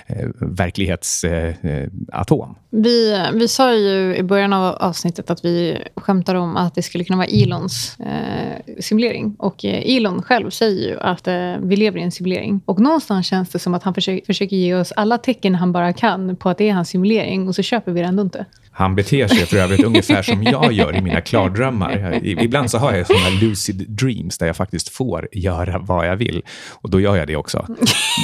[0.07, 2.51] eh verklighetsatom.
[2.51, 6.83] Eh, vi, vi sa ju i början av avsnittet att vi skämtar om att det
[6.83, 9.37] skulle kunna vara Elons eh, simulering.
[9.39, 12.61] Och Elon själv säger ju att eh, vi lever i en simulering.
[12.65, 15.93] Och någonstans känns det som att han försöker, försöker ge oss alla tecken han bara
[15.93, 18.47] kan på att det är hans simulering och så köper vi det ändå inte.
[18.77, 21.74] Han beter sig för övrigt ungefär som jag gör i mina klardrömmar.
[22.23, 26.43] Ibland så har jag såna lucid dreams där jag faktiskt får göra vad jag vill.
[26.73, 27.67] Och då gör jag det också.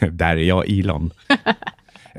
[0.10, 1.10] där är jag Elon.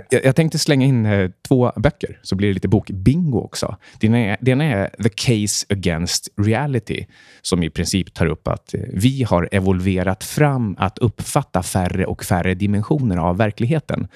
[0.10, 3.75] Jag, jag tänkte slänga in eh, två böcker, så blir det lite bokbingo också.
[3.99, 7.05] Den ena, den är The Case Against Reality,
[7.41, 12.23] som i princip tar upp att eh, vi har evolverat fram att uppfatta färre och
[12.23, 14.08] färre dimensioner av verkligheten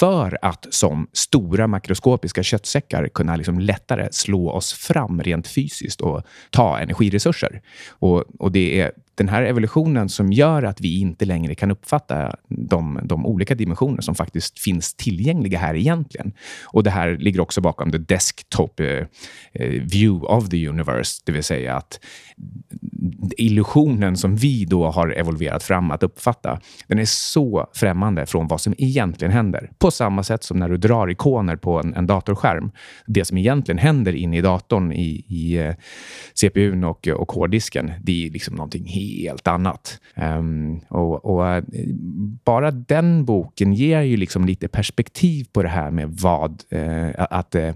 [0.00, 6.22] för att som stora makroskopiska köttsäckar kunna liksom lättare slå oss fram rent fysiskt och
[6.50, 7.62] ta energiresurser.
[7.90, 12.36] Och, och det är den här evolutionen som gör att vi inte längre kan uppfatta
[12.48, 16.32] de, de, olika dimensioner som faktiskt finns tillgängliga här egentligen.
[16.64, 18.86] Och det här ligger också bakom the desktop eh,
[19.52, 22.00] eh, view of the universe, det vill säga att
[23.36, 28.60] illusionen som vi då har evolverat fram att uppfatta, den är så främmande från vad
[28.60, 29.70] som egentligen händer.
[29.78, 32.70] På samma sätt som när du drar ikoner på en, en datorskärm.
[33.06, 35.74] Det som egentligen händer inne i datorn, i, i eh,
[36.34, 40.00] CPUn och, och hårddisken, det är liksom någonting helt annat.
[40.16, 41.64] Um, och, och eh,
[42.44, 47.54] bara den boken ger ju liksom lite perspektiv på det här med vad, eh, att,
[47.54, 47.74] eh,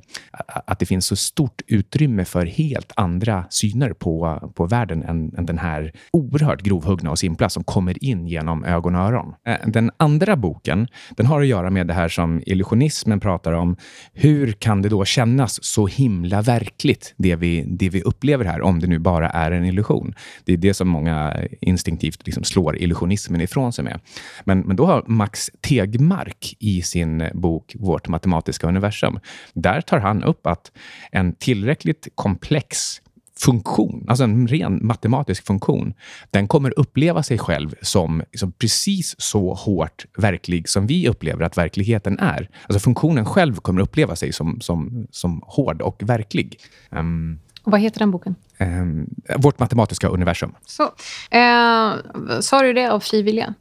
[0.66, 5.46] att det finns så stort utrymme för helt andra syner på, på världen än, än
[5.46, 9.34] den här oerhört grovhuggna och simpla som kommer in genom ögon och öron.
[9.46, 13.76] Eh, den andra boken, den har att göra med det här som illusionismen pratar om.
[14.12, 18.80] Hur kan det då kännas så himla verkligt, det vi, det vi upplever här, om
[18.80, 20.14] det nu bara är en illusion?
[20.44, 24.00] Det är det som många instinktivt liksom slår illusionismen ifrån sig med.
[24.44, 29.18] Men, men då har Max Tegmark i sin bok Vårt matematiska universum,
[29.54, 30.72] där tar han upp att
[31.12, 33.00] en tillräckligt komplex
[33.40, 35.94] funktion, alltså en ren matematisk funktion,
[36.30, 41.58] den kommer uppleva sig själv som, liksom precis så hårt verklig som vi upplever att
[41.58, 42.48] verkligheten är.
[42.68, 46.58] Alltså funktionen själv kommer uppleva sig som, som, som hård och verklig.
[46.90, 48.34] Um, vad heter den boken?
[48.58, 50.54] Um, vårt matematiska universum.
[50.66, 50.82] Så,
[51.30, 53.54] eh, sa du det av fri vilja?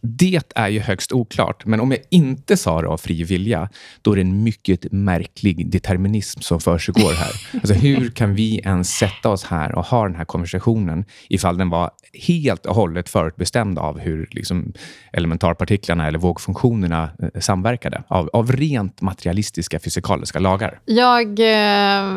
[0.00, 3.68] Det är ju högst oklart, men om jag inte sa det av fri vilja,
[4.02, 7.32] då är det en mycket märklig determinism som försiggår här.
[7.52, 11.70] alltså, hur kan vi ens sätta oss här och ha den här konversationen ifall den
[11.70, 11.90] var
[12.26, 14.72] helt och hållet förutbestämd av hur liksom,
[15.12, 20.80] elementarpartiklarna eller vågfunktionerna eh, samverkade, av, av rent materialistiska fysikaliska lagar?
[20.84, 22.14] Jag, eh,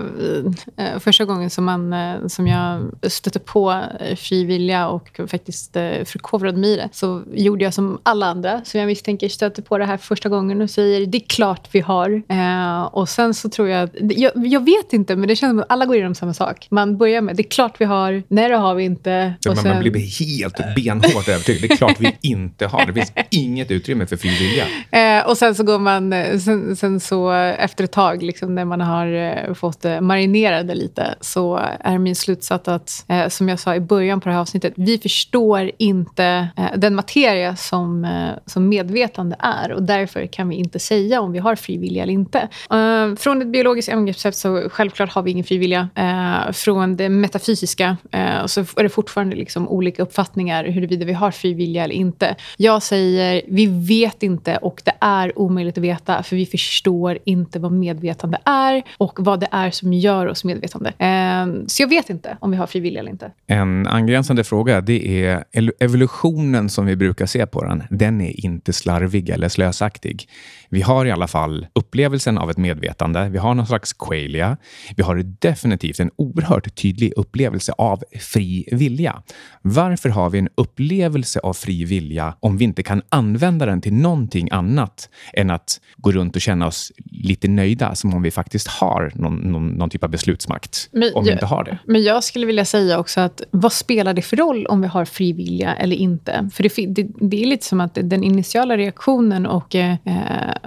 [0.77, 6.03] eh första gången som man eh, som jag stötte på eh, frivilliga och faktiskt eh,
[6.05, 9.77] förkovrade mig i det, så gjorde jag som alla andra som jag misstänker stötte på
[9.77, 12.21] det här första gången och säger det är klart vi har.
[12.29, 15.65] Eh, och sen så tror jag, jag, jag, vet inte, men det känns som att
[15.69, 16.67] alla går igenom samma sak.
[16.69, 19.33] Man börjar med det är klart vi har, nej det har vi inte.
[19.41, 21.61] Ja, och sen, man blir helt benhårt övertygad.
[21.61, 22.85] Det är klart vi inte har.
[22.85, 24.65] Det finns inget utrymme för frivilliga.
[24.91, 28.65] Eh, och sen så går man, eh, sen, sen så efter ett tag, liksom, när
[28.65, 33.59] man har eh, fått marinera det lite, så är min slutsats att, eh, som jag
[33.59, 38.29] sa i början på det här avsnittet, vi förstår inte eh, den materia som, eh,
[38.45, 42.13] som medvetande är och därför kan vi inte säga om vi har fri vilja eller
[42.13, 42.39] inte.
[42.71, 45.89] Eh, från ett biologiskt angreppssätt så självklart har vi ingen fri vilja.
[45.95, 51.31] Eh, från det metafysiska eh, så är det fortfarande liksom olika uppfattningar huruvida vi har
[51.31, 52.35] fri vilja eller inte.
[52.57, 57.59] Jag säger vi vet inte och det är omöjligt att veta för vi förstår inte
[57.59, 60.89] vad medvetande är och vad det är som gör oss medvetande.
[60.89, 63.31] Eh, så jag vet vet inte om vi har frivilliga eller inte.
[63.47, 65.43] En angränsande fråga det är
[65.79, 67.83] evolutionen som vi brukar se på den.
[67.89, 70.29] Den är inte slarvig eller slösaktig.
[70.69, 73.29] Vi har i alla fall upplevelsen av ett medvetande.
[73.29, 74.57] Vi har någon slags qualia.
[74.95, 79.23] Vi har definitivt en oerhört tydlig upplevelse av fri vilja.
[79.61, 83.93] Varför har vi en upplevelse av fri vilja om vi inte kan använda den till
[83.93, 88.67] någonting annat än att gå runt och känna oss lite nöjda som om vi faktiskt
[88.67, 90.89] har någon, någon, någon typ av beslutsmakt?
[90.91, 91.79] Men, om vi inte har det.
[91.89, 95.05] Men jag skulle vilja säga också att vad spelar det för roll om vi har
[95.05, 96.49] fri vilja eller inte?
[96.53, 99.95] För det, det, det är lite som att den initiala reaktionen och, eh,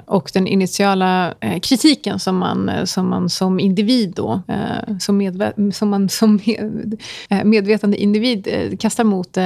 [0.07, 5.17] och den initiala eh, kritiken som man, eh, som man som individ då, eh, som,
[5.17, 9.39] medve, som man som med, eh, medvetande individ eh, kastar mot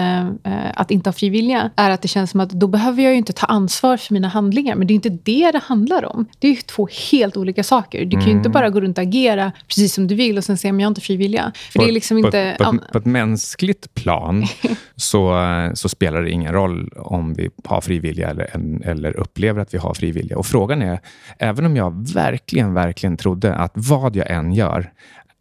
[0.75, 3.19] att inte ha fri vilja, är att det känns som att då behöver jag ju
[3.19, 4.75] inte ta ansvar för mina handlingar.
[4.77, 6.27] Men det är inte det det handlar om.
[6.39, 8.05] Det är ju två helt olika saker.
[8.05, 8.53] Du kan ju inte mm.
[8.53, 10.91] bara gå runt och agera precis som du vill och sen säga, men jag har
[10.91, 11.53] inte fri vilja.
[11.71, 12.57] För på, det är liksom inte...
[12.59, 14.47] På, på, på ett mänskligt plan
[14.97, 15.41] så,
[15.75, 18.51] så spelar det ingen roll om vi har frivilliga eller,
[18.85, 20.39] eller upplever att vi har frivilliga.
[20.39, 21.01] Och frågan är,
[21.39, 24.93] även om jag verkligen, verkligen trodde att vad jag än gör,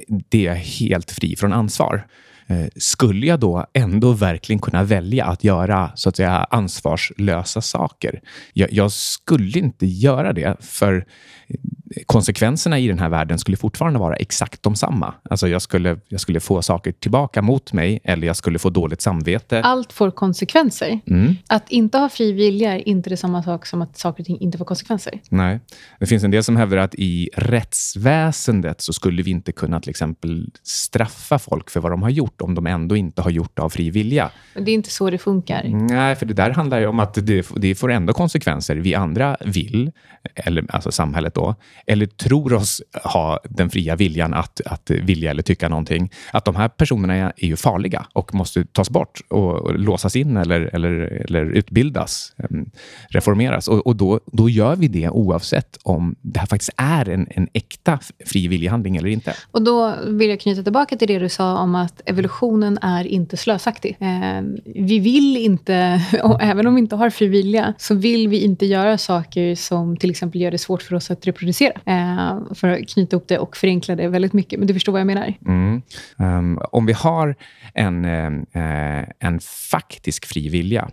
[0.08, 2.06] det är helt fri från ansvar
[2.48, 8.22] Eh, skulle jag då ändå verkligen kunna välja att göra så att säga ansvarslösa saker?
[8.54, 11.06] Jag, jag skulle inte göra det, för
[12.06, 15.14] konsekvenserna i den här världen skulle fortfarande vara exakt de samma.
[15.30, 19.02] Alltså jag skulle, jag skulle få saker tillbaka mot mig eller jag skulle få dåligt
[19.02, 19.62] samvete.
[19.62, 21.00] Allt får konsekvenser.
[21.08, 21.36] Mm.
[21.48, 24.58] Att inte ha fri vilja är inte detsamma sak som att saker och ting inte
[24.58, 25.20] får konsekvenser.
[25.30, 25.60] Nej.
[26.00, 29.90] Det finns en del som hävdar att i rättsväsendet så skulle vi inte kunna till
[29.90, 33.62] exempel straffa folk för vad de har gjort om de ändå inte har gjort det
[33.62, 34.32] av fri vilja.
[34.54, 35.64] Men det är inte så det funkar.
[35.64, 38.76] Nej, för det där handlar ju om att det, det får ändå konsekvenser.
[38.76, 39.92] Vi andra vill,
[40.36, 45.44] eller alltså samhället då, eller tror oss ha den fria viljan att, att vilja eller
[45.44, 49.56] tycka någonting, att de här personerna är, är ju farliga och måste tas bort och,
[49.56, 50.92] och låsas in eller, eller,
[51.26, 52.34] eller utbildas,
[53.10, 53.68] reformeras.
[53.68, 57.48] Och, och då, då gör vi det oavsett om det här faktiskt är en, en
[57.54, 59.34] äkta fri viljehandling eller inte.
[59.52, 63.38] Och då vill jag knyta tillbaka till det du sa om att evolutionen är inte
[63.38, 63.98] slösaktig.
[64.00, 68.40] Eh, vi vill inte, och även om vi inte har fri vilja, så vill vi
[68.44, 72.68] inte göra saker som till exempel gör det svårt för oss att reproducera Eh, för
[72.68, 74.60] att knyta ihop det och förenkla det väldigt mycket.
[74.60, 75.34] Men du förstår vad jag menar?
[75.46, 75.82] Mm.
[76.18, 77.36] Um, om vi har
[77.74, 78.26] en, eh,
[78.98, 79.40] eh en
[79.72, 80.90] faktisk fri vilja,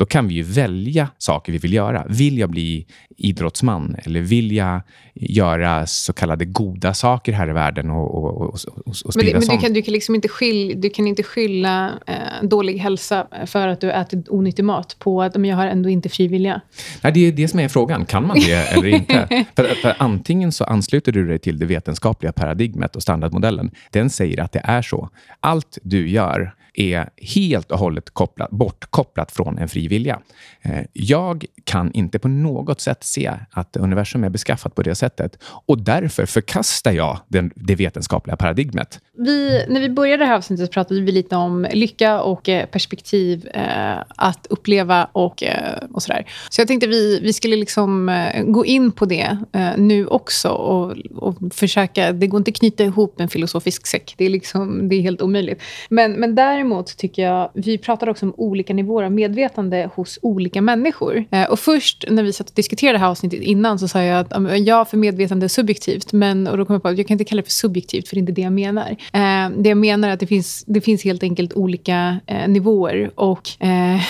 [0.00, 2.06] då kan vi ju välja saker vi vill göra.
[2.08, 2.86] Vill jag bli
[3.16, 4.80] idrottsman eller vill jag
[5.14, 8.54] göra så kallade goda saker här i världen och, och, och,
[8.86, 11.22] och, och Men, det, men du, kan, du, kan liksom inte skylla, du kan inte
[11.22, 15.66] skylla eh, dålig hälsa för att du ätit onyttig mat på att men jag har
[15.66, 16.60] ändå inte fri vilja.
[17.02, 18.04] Nej, det är det som är frågan.
[18.04, 19.44] Kan man det eller inte?
[19.56, 23.70] för, för antingen så ansluter du dig till det vetenskapliga paradigmet och standardmodellen.
[23.90, 25.08] Den säger att det är så.
[25.40, 30.20] Allt du gör är helt och hållet kopplat, bortkopplat från en fri vilja.
[30.62, 35.38] Eh, jag kan inte på något sätt se att universum är beskaffat på det sättet
[35.66, 39.00] och därför förkastar jag den, det vetenskapliga paradigmet.
[39.18, 43.48] Vi, när vi började det här avsnittet pratade vi lite om lycka och eh, perspektiv
[43.54, 46.26] eh, att uppleva och, eh, och sådär.
[46.50, 50.48] Så jag tänkte vi, vi skulle liksom eh, gå in på det eh, nu också
[50.48, 52.12] och, och försöka...
[52.12, 54.14] Det går inte att knyta ihop en filosofisk säck.
[54.16, 55.62] Det är, liksom, det är helt omöjligt.
[55.88, 57.50] Men, men däremot Däremot tycker jag...
[57.54, 61.24] Vi pratar också om olika nivåer av medvetande hos olika människor.
[61.30, 64.20] Eh, och först när vi satt och diskuterade det här avsnittet innan så sa jag
[64.20, 64.32] att
[64.66, 66.12] ja, för medvetande är subjektivt.
[66.12, 68.16] Men, och då kom jag på att jag kan inte kalla det för subjektivt, för
[68.16, 68.90] det är inte det jag menar.
[69.12, 73.10] Eh, det jag menar är att det finns, det finns helt enkelt olika eh, nivåer.
[73.14, 74.00] Och eh,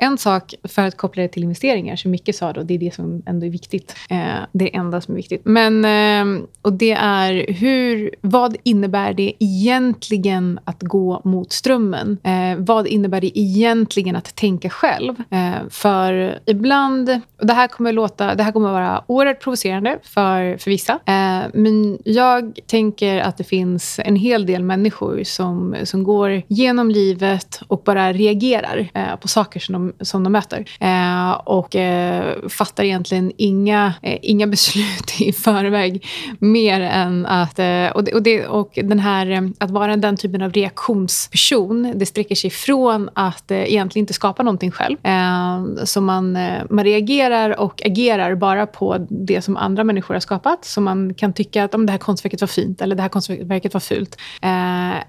[0.00, 2.94] en sak för att koppla det till investeringar, som Micke sa, då, det är det
[2.94, 3.94] som ändå är viktigt.
[4.10, 4.16] Eh,
[4.52, 5.42] det är det enda som är viktigt.
[5.44, 12.18] Men, eh, och det är hur, vad innebär det egentligen att gå mot strömmen?
[12.22, 15.14] Eh, vad innebär det egentligen att tänka själv?
[15.30, 20.56] Eh, för ibland, och det här kommer låta, det här kommer vara oerhört provocerande för,
[20.56, 20.92] för vissa.
[20.92, 26.90] Eh, men jag tänker att det finns en hel del människor som, som går genom
[26.90, 30.64] livet och bara reagerar eh, på saker som de som de möter.
[30.80, 36.06] Eh, och eh, fattar egentligen inga, eh, inga beslut i förväg.
[36.38, 37.58] Mer än att...
[37.58, 41.92] Eh, och, det, och, det, och den här, eh, att vara den typen av reaktionsperson,
[41.94, 44.96] det sträcker sig från att eh, egentligen inte skapa någonting själv.
[45.06, 50.20] Eh, så man, eh, man reagerar och agerar bara på det som andra människor har
[50.20, 50.64] skapat.
[50.64, 53.74] Så man kan tycka att om det här konstverket var fint eller det här konstverket
[53.74, 54.16] var fult.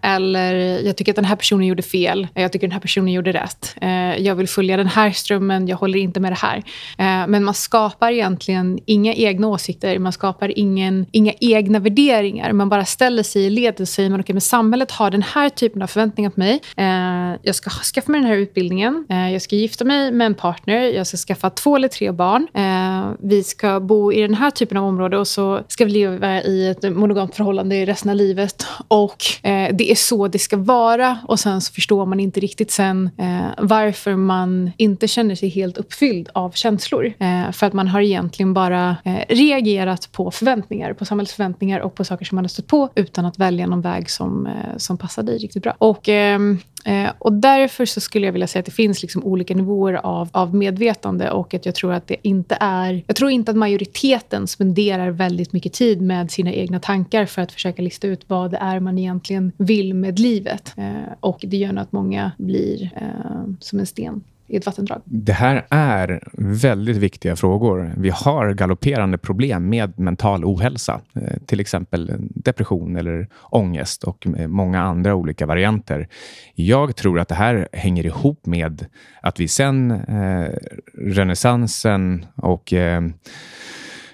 [0.02, 0.54] eller
[0.86, 2.28] jag tycker att den här personen gjorde fel.
[2.34, 3.76] Jag tycker att den här personen gjorde rätt.
[4.20, 6.58] jag vill följa följa den här strömmen, jag håller inte med det här.
[6.98, 12.54] Eh, men man skapar egentligen inga egna åsikter, man skapar ingen, inga egna värderingar.
[12.54, 15.82] Man bara ställer sig i ledet och säger okay, men samhället har den här typen
[15.82, 16.62] av förväntningar på mig.
[16.78, 20.36] Eh, jag ska skaffa mig den här utbildningen, eh, jag ska gifta mig med en
[20.36, 22.48] partner, jag ska skaffa två eller tre barn.
[22.54, 26.42] Eh, vi ska bo i den här typen av område och så ska vi leva
[26.42, 28.66] i ett monogamt förhållande resten av livet.
[28.88, 31.18] Och eh, det är så det ska vara.
[31.28, 35.78] Och sen så förstår man inte riktigt sen eh, varför man inte känner sig helt
[35.78, 37.14] uppfylld av känslor.
[37.20, 42.04] Eh, för att man har egentligen bara eh, reagerat på förväntningar, på samhällsförväntningar och på
[42.04, 45.24] saker som man har stött på utan att välja någon väg som, eh, som passar
[45.24, 45.76] dig riktigt bra.
[45.78, 49.56] Och, ehm, eh, och därför så skulle jag vilja säga att det finns liksom olika
[49.56, 53.04] nivåer av, av medvetande och att jag tror att det inte är...
[53.08, 57.52] Jag tror inte att majoriteten spenderar väldigt mycket tid med sina egna tankar för att
[57.52, 60.74] försöka lista ut vad det är man egentligen vill med livet.
[60.78, 65.02] Eh, och det gör nog att många blir eh, som en sten i ett vattendrag?
[65.06, 67.94] Det här är väldigt viktiga frågor.
[67.98, 74.48] Vi har galopperande problem med mental ohälsa, eh, till exempel depression eller ångest och eh,
[74.48, 76.08] många andra olika varianter.
[76.56, 78.86] Jag jag tror att det här hänger ihop med
[79.22, 80.50] att vi sen eh,
[80.98, 83.02] renässansen och eh,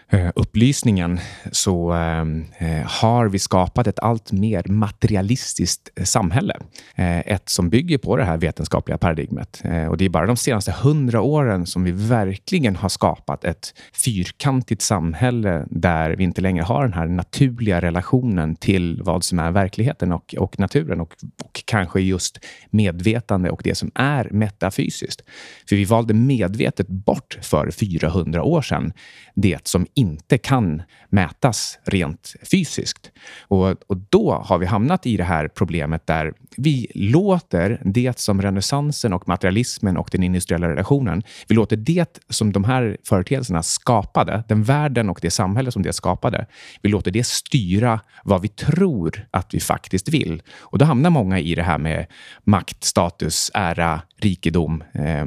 [0.10, 1.20] Eh, upplysningen
[1.52, 6.58] så ehm, eh, har vi skapat ett allt mer materialistiskt eh, samhälle.
[6.96, 9.62] Eh, ett som bygger på det här vetenskapliga paradigmet.
[9.90, 13.74] Och det är bara de senaste hundra åren som vi verkligen har skapat ett
[14.06, 19.52] fyrkantigt samhälle där vi inte längre har den här naturliga relationen till vad som är
[19.52, 22.40] verkligheten och, och naturen och, och kanske just
[22.70, 25.22] medvetande och det som är metafysiskt.
[25.70, 28.94] För vi valde medvetet bort för 400 år sedan
[29.36, 33.12] det som inte kan mätas rent fysiskt.
[33.42, 38.42] Och, och då har vi hamnat i det här problemet där vi låter det som
[38.42, 44.44] renässansen och materialismen och den industriella relationen, vi låter det som de här företeelserna skapade,
[44.48, 46.46] den världen och det samhälle som det skapade,
[46.82, 50.42] vi låter det styra vad vi tror att vi faktiskt vill.
[50.60, 52.06] Och då hamnar många i det här med
[52.44, 54.84] makt, status, ära, rikedom.
[54.94, 55.26] Eh,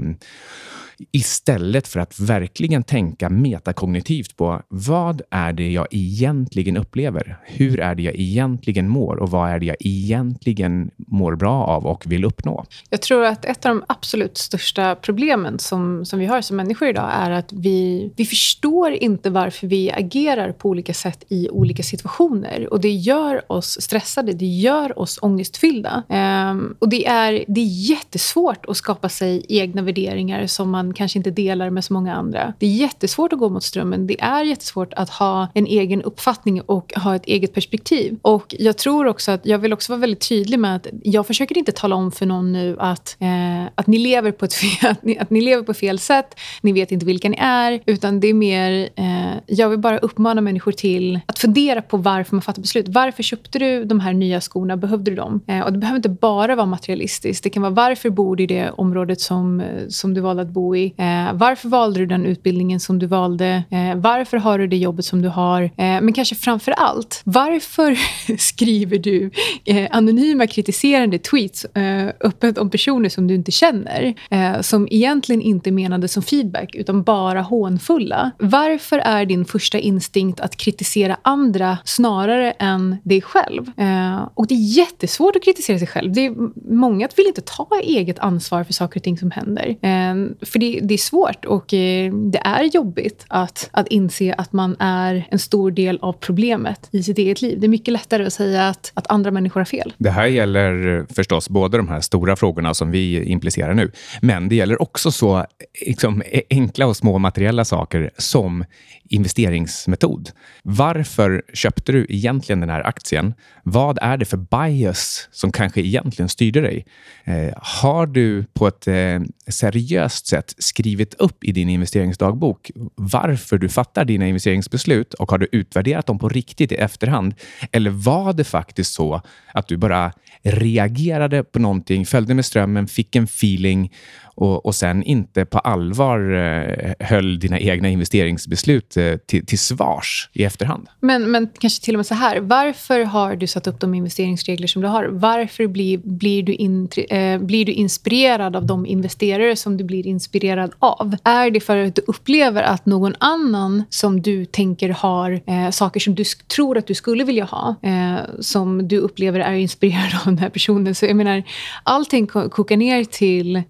[1.12, 7.38] istället för att verkligen tänka metakognitivt på vad är det jag egentligen upplever?
[7.44, 11.86] Hur är det jag egentligen mår och vad är det jag egentligen mår bra av
[11.86, 12.64] och vill uppnå?
[12.90, 16.88] Jag tror att ett av de absolut största problemen som, som vi har som människor
[16.88, 21.82] idag är att vi, vi förstår inte varför vi agerar på olika sätt i olika
[21.82, 22.72] situationer.
[22.72, 26.02] Och Det gör oss stressade, det gör oss ångestfyllda.
[26.08, 31.18] Um, och det är, det är jättesvårt att skapa sig egna värderingar som man kanske
[31.18, 32.54] inte delar med så många andra.
[32.58, 34.06] Det är jättesvårt att gå mot strömmen.
[34.06, 38.18] Det är jättesvårt att ha en egen uppfattning och ha ett eget perspektiv.
[38.22, 41.58] Och jag tror också att jag vill också vara väldigt tydlig med att jag försöker
[41.58, 45.04] inte tala om för någon nu att, eh, att, ni lever på ett fel, att,
[45.04, 46.34] ni, att ni lever på fel sätt.
[46.60, 47.80] Ni vet inte vilka ni är.
[47.86, 52.34] Utan det är mer, eh, jag vill bara uppmana människor till att fundera på varför
[52.36, 52.88] man fattar beslut.
[52.88, 54.76] Varför köpte du de här nya skorna?
[54.76, 55.40] Behövde du dem?
[55.46, 57.44] Eh, och det behöver inte bara vara materialistiskt.
[57.44, 60.48] Det kan vara varför bor du i det området som, eh, som du valde att
[60.48, 60.79] bo i?
[60.84, 63.62] Eh, varför valde du den utbildningen som du valde?
[63.70, 65.62] Eh, varför har du det jobbet som du har?
[65.62, 67.98] Eh, men kanske framför allt, varför
[68.38, 69.30] skriver du
[69.64, 74.14] eh, anonyma kritiserande tweets eh, öppet om personer som du inte känner?
[74.30, 78.30] Eh, som egentligen inte menade som feedback, utan bara hånfulla.
[78.38, 83.70] Varför är din första instinkt att kritisera andra snarare än dig själv?
[83.76, 86.12] Eh, och det är jättesvårt att kritisera sig själv.
[86.12, 86.34] Det är,
[86.74, 89.68] många vill inte ta eget ansvar för saker och ting som händer.
[89.68, 94.52] Eh, för det det, är svårt och eh, det är jobbigt att, att inse att
[94.52, 97.60] man är en stor del av problemet i sitt eget liv.
[97.60, 99.92] Det är mycket lättare att säga att, att andra människor har fel.
[99.98, 103.92] Det här gäller eh, förstås både de här stora frågorna som vi implicerar nu,
[104.22, 105.46] men det gäller också så
[105.86, 108.64] liksom, e- enkla och små materiella saker som
[109.10, 110.30] investeringsmetod.
[110.62, 113.34] Varför köpte du egentligen den här aktien?
[113.62, 116.86] Vad är det för bias som kanske egentligen styrde dig?
[117.24, 123.68] Eh, har du på ett eh, seriöst sätt skrivit upp i din investeringsdagbok varför du
[123.68, 127.34] fattar dina investeringsbeslut och har du utvärderat dem på riktigt i efterhand?
[127.72, 129.22] Eller var det faktiskt så
[129.54, 133.92] att du bara reagerade på någonting, följde med strömmen, fick en feeling
[134.40, 140.30] och, och sen inte på allvar eh, höll dina egna investeringsbeslut eh, till, till svars
[140.32, 140.88] i efterhand.
[141.00, 142.40] Men, men kanske till och med så här.
[142.40, 145.04] Varför har du satt upp de investeringsregler som du har?
[145.04, 150.06] Varför blir, blir, du, in, eh, blir du inspirerad av de investerare som du blir
[150.06, 151.16] inspirerad av?
[151.24, 156.00] Är det för att du upplever att någon annan som du tänker har eh, saker
[156.00, 156.24] som du
[156.56, 160.50] tror att du skulle vilja ha, eh, som du upplever är inspirerad av den här
[160.50, 160.94] personen?
[160.94, 161.42] Så jag menar,
[161.82, 163.62] allting kokar ner till eh,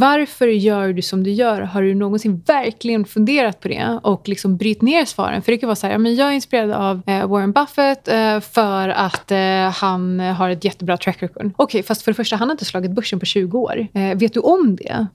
[0.00, 1.60] varför gör du som du gör?
[1.60, 5.42] Har du någonsin verkligen funderat på det och liksom bryt ner svaren?
[5.42, 8.40] För det kan vara så här, men jag är inspirerad av eh, Warren Buffett eh,
[8.40, 9.38] för att eh,
[9.72, 11.46] han har ett jättebra track record.
[11.46, 13.86] Okej, okay, fast för det första, han har inte slagit börsen på 20 år.
[14.14, 15.06] Vet du om det?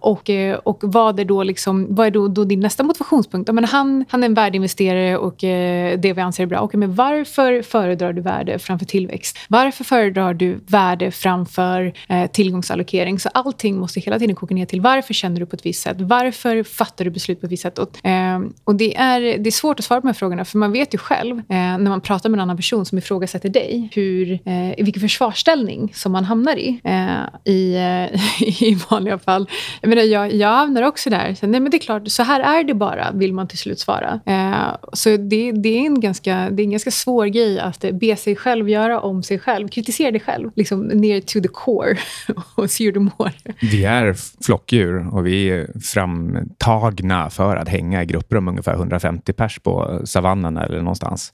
[0.00, 0.30] Och,
[0.64, 3.52] och vad är då, liksom, vad är då, då din nästa motivationspunkt?
[3.52, 6.60] men han, han är en värdeinvesterare och det vi anser är bra.
[6.60, 9.38] Okay, men varför föredrar du värde framför tillväxt?
[9.48, 11.92] Varför föredrar du värde framför
[12.28, 13.18] tillgångsallokering?
[13.18, 15.96] Så allting måste hela tiden kokar ner till varför känner du på ett visst sätt?
[16.00, 17.78] Varför fattar du beslut på ett visst sätt?
[17.78, 20.58] Och, eh, och det, är, det är svårt att svara på de här frågorna, för
[20.58, 23.88] man vet ju själv eh, när man pratar med en annan person som ifrågasätter dig,
[23.94, 29.50] hur, eh, i vilken försvarsställning som man hamnar i eh, i, eh, i vanliga fall.
[29.80, 31.34] Jag, menar, jag, jag hamnar också där.
[31.34, 33.80] Så, nej, men det är klart, så här är det bara, vill man till slut
[33.80, 34.20] svara.
[34.26, 38.16] Eh, så det, det, är en ganska, det är en ganska svår grej att be
[38.16, 39.68] sig själv göra om sig själv.
[39.68, 41.98] Kritisera dig själv, liksom ner to the core
[42.54, 43.32] och se hur du mår.
[43.70, 48.74] Det är är flockdjur och vi är framtagna för att hänga i grupper om ungefär
[48.74, 51.32] 150 pers på savannen eller någonstans.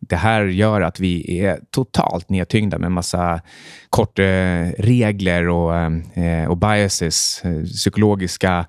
[0.00, 3.40] Det här gör att vi är totalt nedtyngda med massa
[3.90, 5.74] kortregler och,
[6.16, 8.66] eh, och biases, eh, psykologiska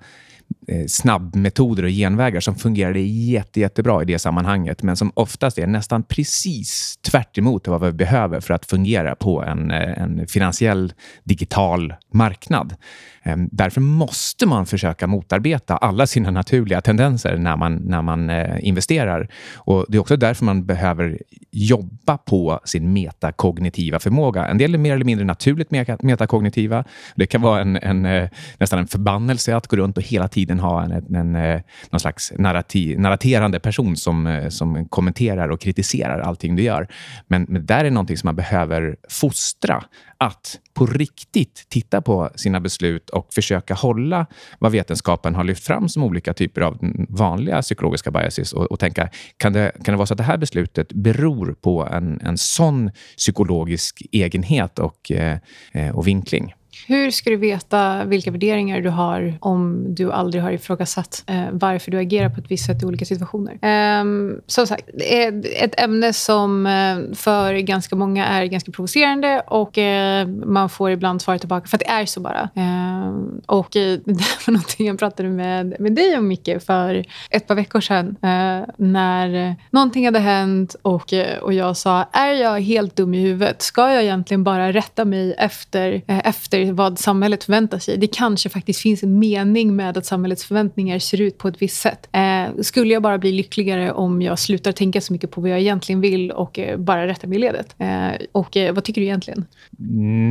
[0.68, 5.66] Eh, snabbmetoder och genvägar som fungerade jätte, jättebra i det sammanhanget, men som oftast är
[5.66, 10.92] nästan precis tvärt vad vi behöver för att fungera på en, eh, en finansiell
[11.24, 12.74] digital marknad.
[13.22, 18.56] Ehm, därför måste man försöka motarbeta alla sina naturliga tendenser när man, när man eh,
[18.60, 19.28] investerar.
[19.54, 21.18] Och Det är också därför man behöver
[21.52, 24.46] jobba på sin metakognitiva förmåga.
[24.46, 25.70] En del är mer eller mindre naturligt
[26.02, 26.84] metakognitiva.
[27.14, 30.84] Det kan vara en, en, nästan en förbannelse att gå runt och hela tiden ha
[30.84, 36.56] en, en, en någon slags narrativ, narraterande person som, eh, som kommenterar och kritiserar allting
[36.56, 36.88] du gör.
[37.26, 39.84] Men, men där är någonting som man behöver fostra
[40.18, 44.26] att på riktigt titta på sina beslut och försöka hålla
[44.58, 46.78] vad vetenskapen har lyft fram som olika typer av
[47.08, 50.36] vanliga psykologiska biases och, och tänka, kan det, kan det vara så att det här
[50.36, 55.38] beslutet beror på en, en sån psykologisk egenhet och, eh,
[55.72, 56.54] eh och vinkling?
[56.86, 61.90] Hur ska du veta vilka värderingar du har om du aldrig har ifrågasatt eh, varför
[61.90, 63.52] du agerar på ett visst sätt i olika situationer?
[63.52, 64.04] Eh,
[64.46, 69.78] som sagt, det är ett ämne som eh, för ganska många är ganska provocerande och
[69.78, 72.48] eh, man får ibland svara tillbaka för att det är så bara.
[72.54, 74.12] Ehm, och eh, det
[74.46, 78.68] var någonting jag pratade med, med dig om, Micke, för ett par veckor sedan eh,
[78.76, 83.62] när någonting hade hänt och, eh, och jag sa, är jag helt dum i huvudet?
[83.62, 87.96] Ska jag egentligen bara rätta mig efter, eh, efter vad samhället förväntar sig.
[87.96, 91.80] Det kanske faktiskt finns en mening med att samhällets förväntningar ser ut på ett visst
[91.80, 92.08] sätt.
[92.12, 95.60] Eh, skulle jag bara bli lyckligare om jag slutar tänka så mycket på vad jag
[95.60, 97.74] egentligen vill och eh, bara rättar mig i ledet?
[97.78, 99.44] Eh, och eh, vad tycker du egentligen?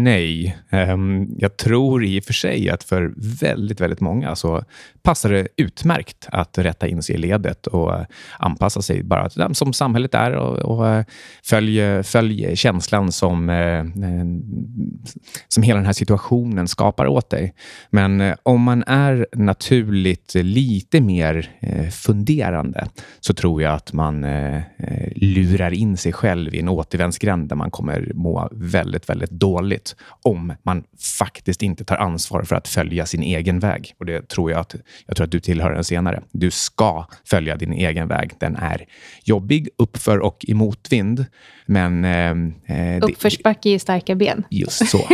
[0.03, 0.57] Nej.
[0.71, 4.63] Um, jag tror i och för sig att för väldigt, väldigt många så
[5.03, 8.05] passar det utmärkt att rätta in sig i ledet och eh,
[8.39, 11.05] anpassa sig bara till dem som samhället är och, och eh,
[11.43, 13.83] följ, följ känslan som, eh,
[15.47, 17.53] som hela den här situationen skapar åt dig.
[17.89, 21.49] Men om man är naturligt lite mer
[21.91, 22.87] funderande
[23.19, 24.25] så tror jag att man
[25.15, 30.53] lurar in sig själv i en återvändsgränd där man kommer må väldigt, väldigt dåligt om
[30.63, 30.83] man
[31.19, 33.93] faktiskt inte tar ansvar för att följa sin egen väg.
[33.99, 34.75] Och det tror jag att,
[35.05, 36.23] jag tror att du tillhör den senare.
[36.31, 38.31] Du ska följa din egen väg.
[38.39, 38.85] Den är
[39.23, 41.25] jobbig, uppför och i motvind.
[41.65, 42.05] Men...
[42.05, 42.35] Eh,
[43.01, 44.43] Uppförsbacke i starka ben.
[44.49, 44.97] Just så.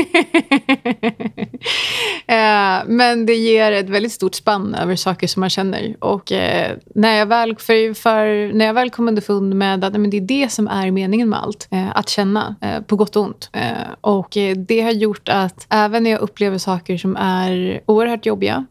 [2.28, 5.96] eh, men det ger ett väldigt stort spann över saker som man känner.
[6.00, 10.10] Och eh, när, jag väl, för, för, när jag väl kom underfund med att men
[10.10, 13.24] det är det som är meningen med allt, eh, att känna, eh, på gott och
[13.24, 13.50] ont.
[13.54, 13.62] Eh,
[14.02, 18.66] och eh, det har gjort att även när jag upplever saker som är oerhört jobbiga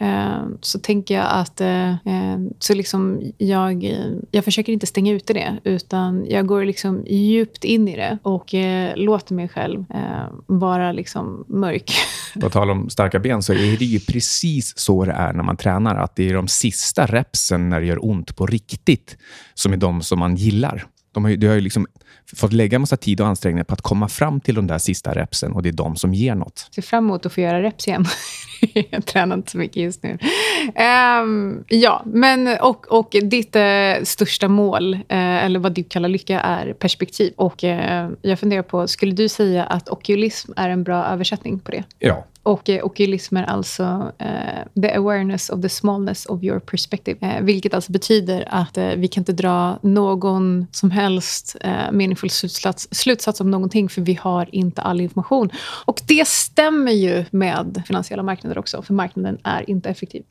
[0.61, 1.61] så tänker jag att
[2.59, 3.99] så liksom jag,
[4.31, 8.55] jag försöker inte stänga ute det, utan jag går liksom djupt in i det och
[8.55, 11.91] eh, låter mig själv eh, vara liksom mörk.
[12.41, 15.57] På tal om starka ben så är det ju precis så det är när man
[15.57, 15.97] tränar.
[15.97, 19.17] Att det är de sista repsen när det gör ont på riktigt
[19.55, 20.87] som är de som man gillar.
[21.13, 21.87] De har ju, du har ju liksom
[22.37, 25.53] fått lägga massa tid och ansträngningar på att komma fram till de där sista repsen
[25.53, 26.69] och det är de som ger något.
[26.75, 28.07] Ser fram emot att få göra reps igen.
[28.91, 30.19] jag tränar inte så mycket just nu.
[31.23, 36.41] Um, ja, men och, och ditt uh, största mål, uh, eller vad du kallar lycka,
[36.41, 37.33] är perspektiv.
[37.37, 41.71] Och uh, jag funderar på, skulle du säga att okulism är en bra översättning på
[41.71, 41.85] det?
[41.99, 47.27] Ja, och eh, okulism är alltså eh, the awareness of the smallness of your perspective.
[47.27, 52.31] Eh, vilket alltså betyder att eh, vi kan inte dra någon som helst eh, meningsfull
[52.31, 55.51] slutsats, slutsats om någonting för vi har inte all information.
[55.85, 60.23] Och det stämmer ju med finansiella marknader också, för marknaden är inte effektiv.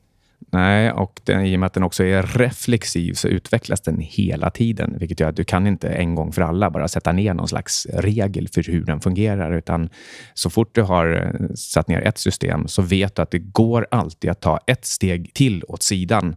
[0.52, 4.50] Nej, och den, i och med att den också är reflexiv så utvecklas den hela
[4.50, 7.48] tiden, vilket gör att du kan inte en gång för alla bara sätta ner någon
[7.48, 9.90] slags regel för hur den fungerar, utan
[10.34, 13.88] så fort du har eh, satt ner ett system så vet du att det går
[13.92, 16.36] alltid att ta ett steg till åt sidan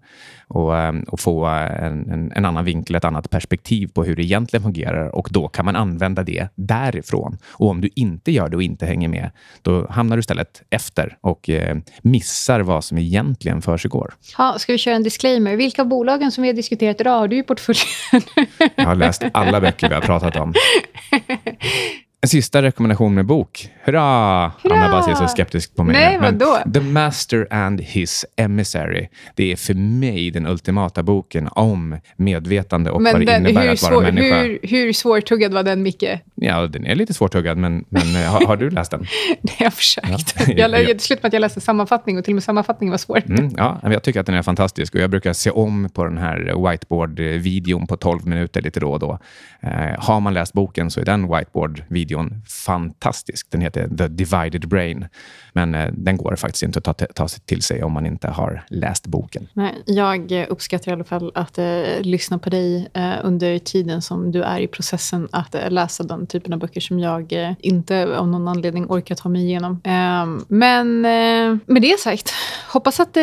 [0.48, 4.22] och, eh, och få en, en, en, annan vinkel, ett annat perspektiv på hur det
[4.22, 7.38] egentligen fungerar och då kan man använda det därifrån.
[7.46, 9.30] Och om du inte gör det och inte hänger med,
[9.62, 14.14] då hamnar du istället efter och eh, missar vad som egentligen försiggår.
[14.38, 15.57] Ja, ska vi köra en disclaimer?
[15.57, 18.22] Vilka av bolagen som vi har diskuterat idag har du i portföljen?
[18.74, 20.55] Jag har läst alla böcker vi har pratat om.
[22.22, 23.68] En sista rekommendation med bok.
[23.84, 24.52] Hurra!
[24.62, 24.74] Hurra!
[24.74, 25.94] Anna bara ser så skeptisk på mig.
[25.94, 26.58] Nej, vadå?
[26.74, 29.08] The Master and His Emissary.
[29.34, 33.60] Det är för mig den ultimata boken om medvetande och men vad det den, innebär
[33.60, 34.42] att vara svår, människa.
[34.42, 36.04] Hur, hur svårtuggad var den, Micke?
[36.34, 39.00] Ja, den är lite svårtuggad, men, men eh, har, har, du läst den?
[39.40, 40.34] Nej, jag har försökt.
[40.38, 40.54] Ja.
[40.56, 42.98] Jag lärde till slut med att jag läste sammanfattning och till och med sammanfattningen var
[42.98, 43.22] svår.
[43.28, 46.18] Mm, ja, jag tycker att den är fantastisk och jag brukar se om på den
[46.18, 49.18] här whiteboard-videon på 12 minuter lite då och då.
[49.60, 53.50] Eh, har man läst boken så är den whiteboard-videon videon fantastisk.
[53.50, 55.06] Den heter The Divided Brain.
[55.52, 58.28] Men eh, den går faktiskt inte att ta, ta sig till sig om man inte
[58.28, 59.48] har läst boken.
[59.52, 61.64] Nej, jag uppskattar i alla fall att eh,
[62.00, 66.26] lyssna på dig eh, under tiden som du är i processen att eh, läsa den
[66.26, 69.80] typen av böcker som jag eh, inte av någon anledning orkar ta mig igenom.
[69.84, 72.32] Ehm, men eh, med det sagt,
[72.72, 73.22] hoppas att, eh,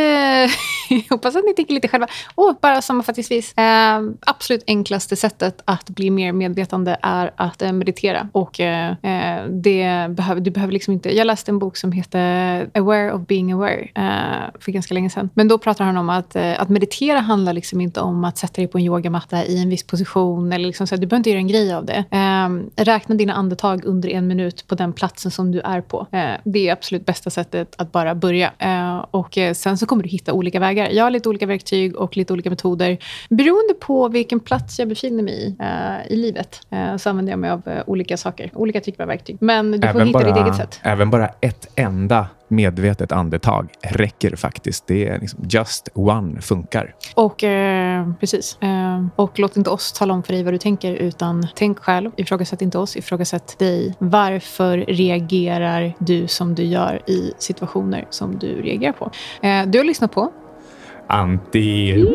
[1.10, 2.08] hoppas att ni tänker lite själva.
[2.36, 8.30] Och bara sammanfattningsvis, ehm, absolut enklaste sättet att bli mer medvetande är att eh, meditera.
[8.32, 11.16] Och eh, eh, det behöver, du behöver liksom inte...
[11.16, 15.30] Jag läste en bok som heter Aware of being aware eh, för ganska länge sedan.
[15.34, 18.62] Men då pratar han om att, eh, att meditera handlar liksom inte om att sätta
[18.62, 20.54] dig på en yogamatta i en viss position.
[20.54, 22.04] Eller liksom så här, du behöver inte göra en grej av det.
[22.12, 26.08] Eh, räkna dina andetag under en minut på den platsen som du är på.
[26.12, 28.52] Eh, det är absolut bästa sättet att bara börja.
[28.60, 30.90] Eh, och eh, Sen så kommer du hitta olika vägar.
[30.90, 32.98] Jag har lite olika verktyg och lite olika metoder.
[33.30, 37.40] Beroende på vilken plats jag befinner mig i eh, i livet eh, så använder jag
[37.40, 38.52] mig av eh, olika saker.
[38.68, 39.38] Olika typer av verktyg.
[39.40, 40.80] Men du får även hitta bara, ditt eget sätt.
[40.84, 44.88] Även bara ett enda medvetet andetag räcker faktiskt.
[44.88, 46.96] Det är liksom just one funkar.
[47.16, 48.58] Och eh, precis.
[48.62, 52.12] Eh, och låt inte oss tala om för dig vad du tänker, utan tänk själv.
[52.16, 53.96] Ifrågasätt inte oss, ifrågasätt dig.
[54.00, 59.12] Varför reagerar du som du gör i situationer som du reagerar på?
[59.42, 60.32] Eh, du har lyssnat på
[61.08, 62.06] Anti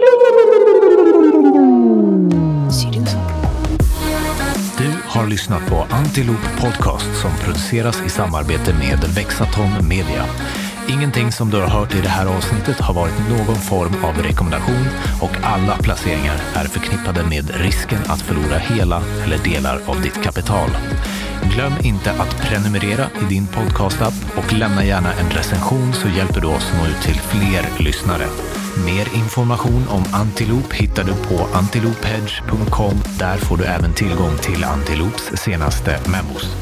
[5.12, 10.24] har lyssnat på Antiloop Podcast som produceras i samarbete med Vexatom Media.
[10.88, 14.86] Ingenting som du har hört i det här avsnittet har varit någon form av rekommendation
[15.20, 20.70] och alla placeringar är förknippade med risken att förlora hela eller delar av ditt kapital.
[21.54, 26.46] Glöm inte att prenumerera i din podcastapp och lämna gärna en recension så hjälper du
[26.46, 28.26] oss nå ut till fler lyssnare.
[28.76, 32.94] Mer information om Antiloop hittar du på antiloophedge.com.
[33.18, 36.56] Där får du även tillgång till Antiloops senaste memos.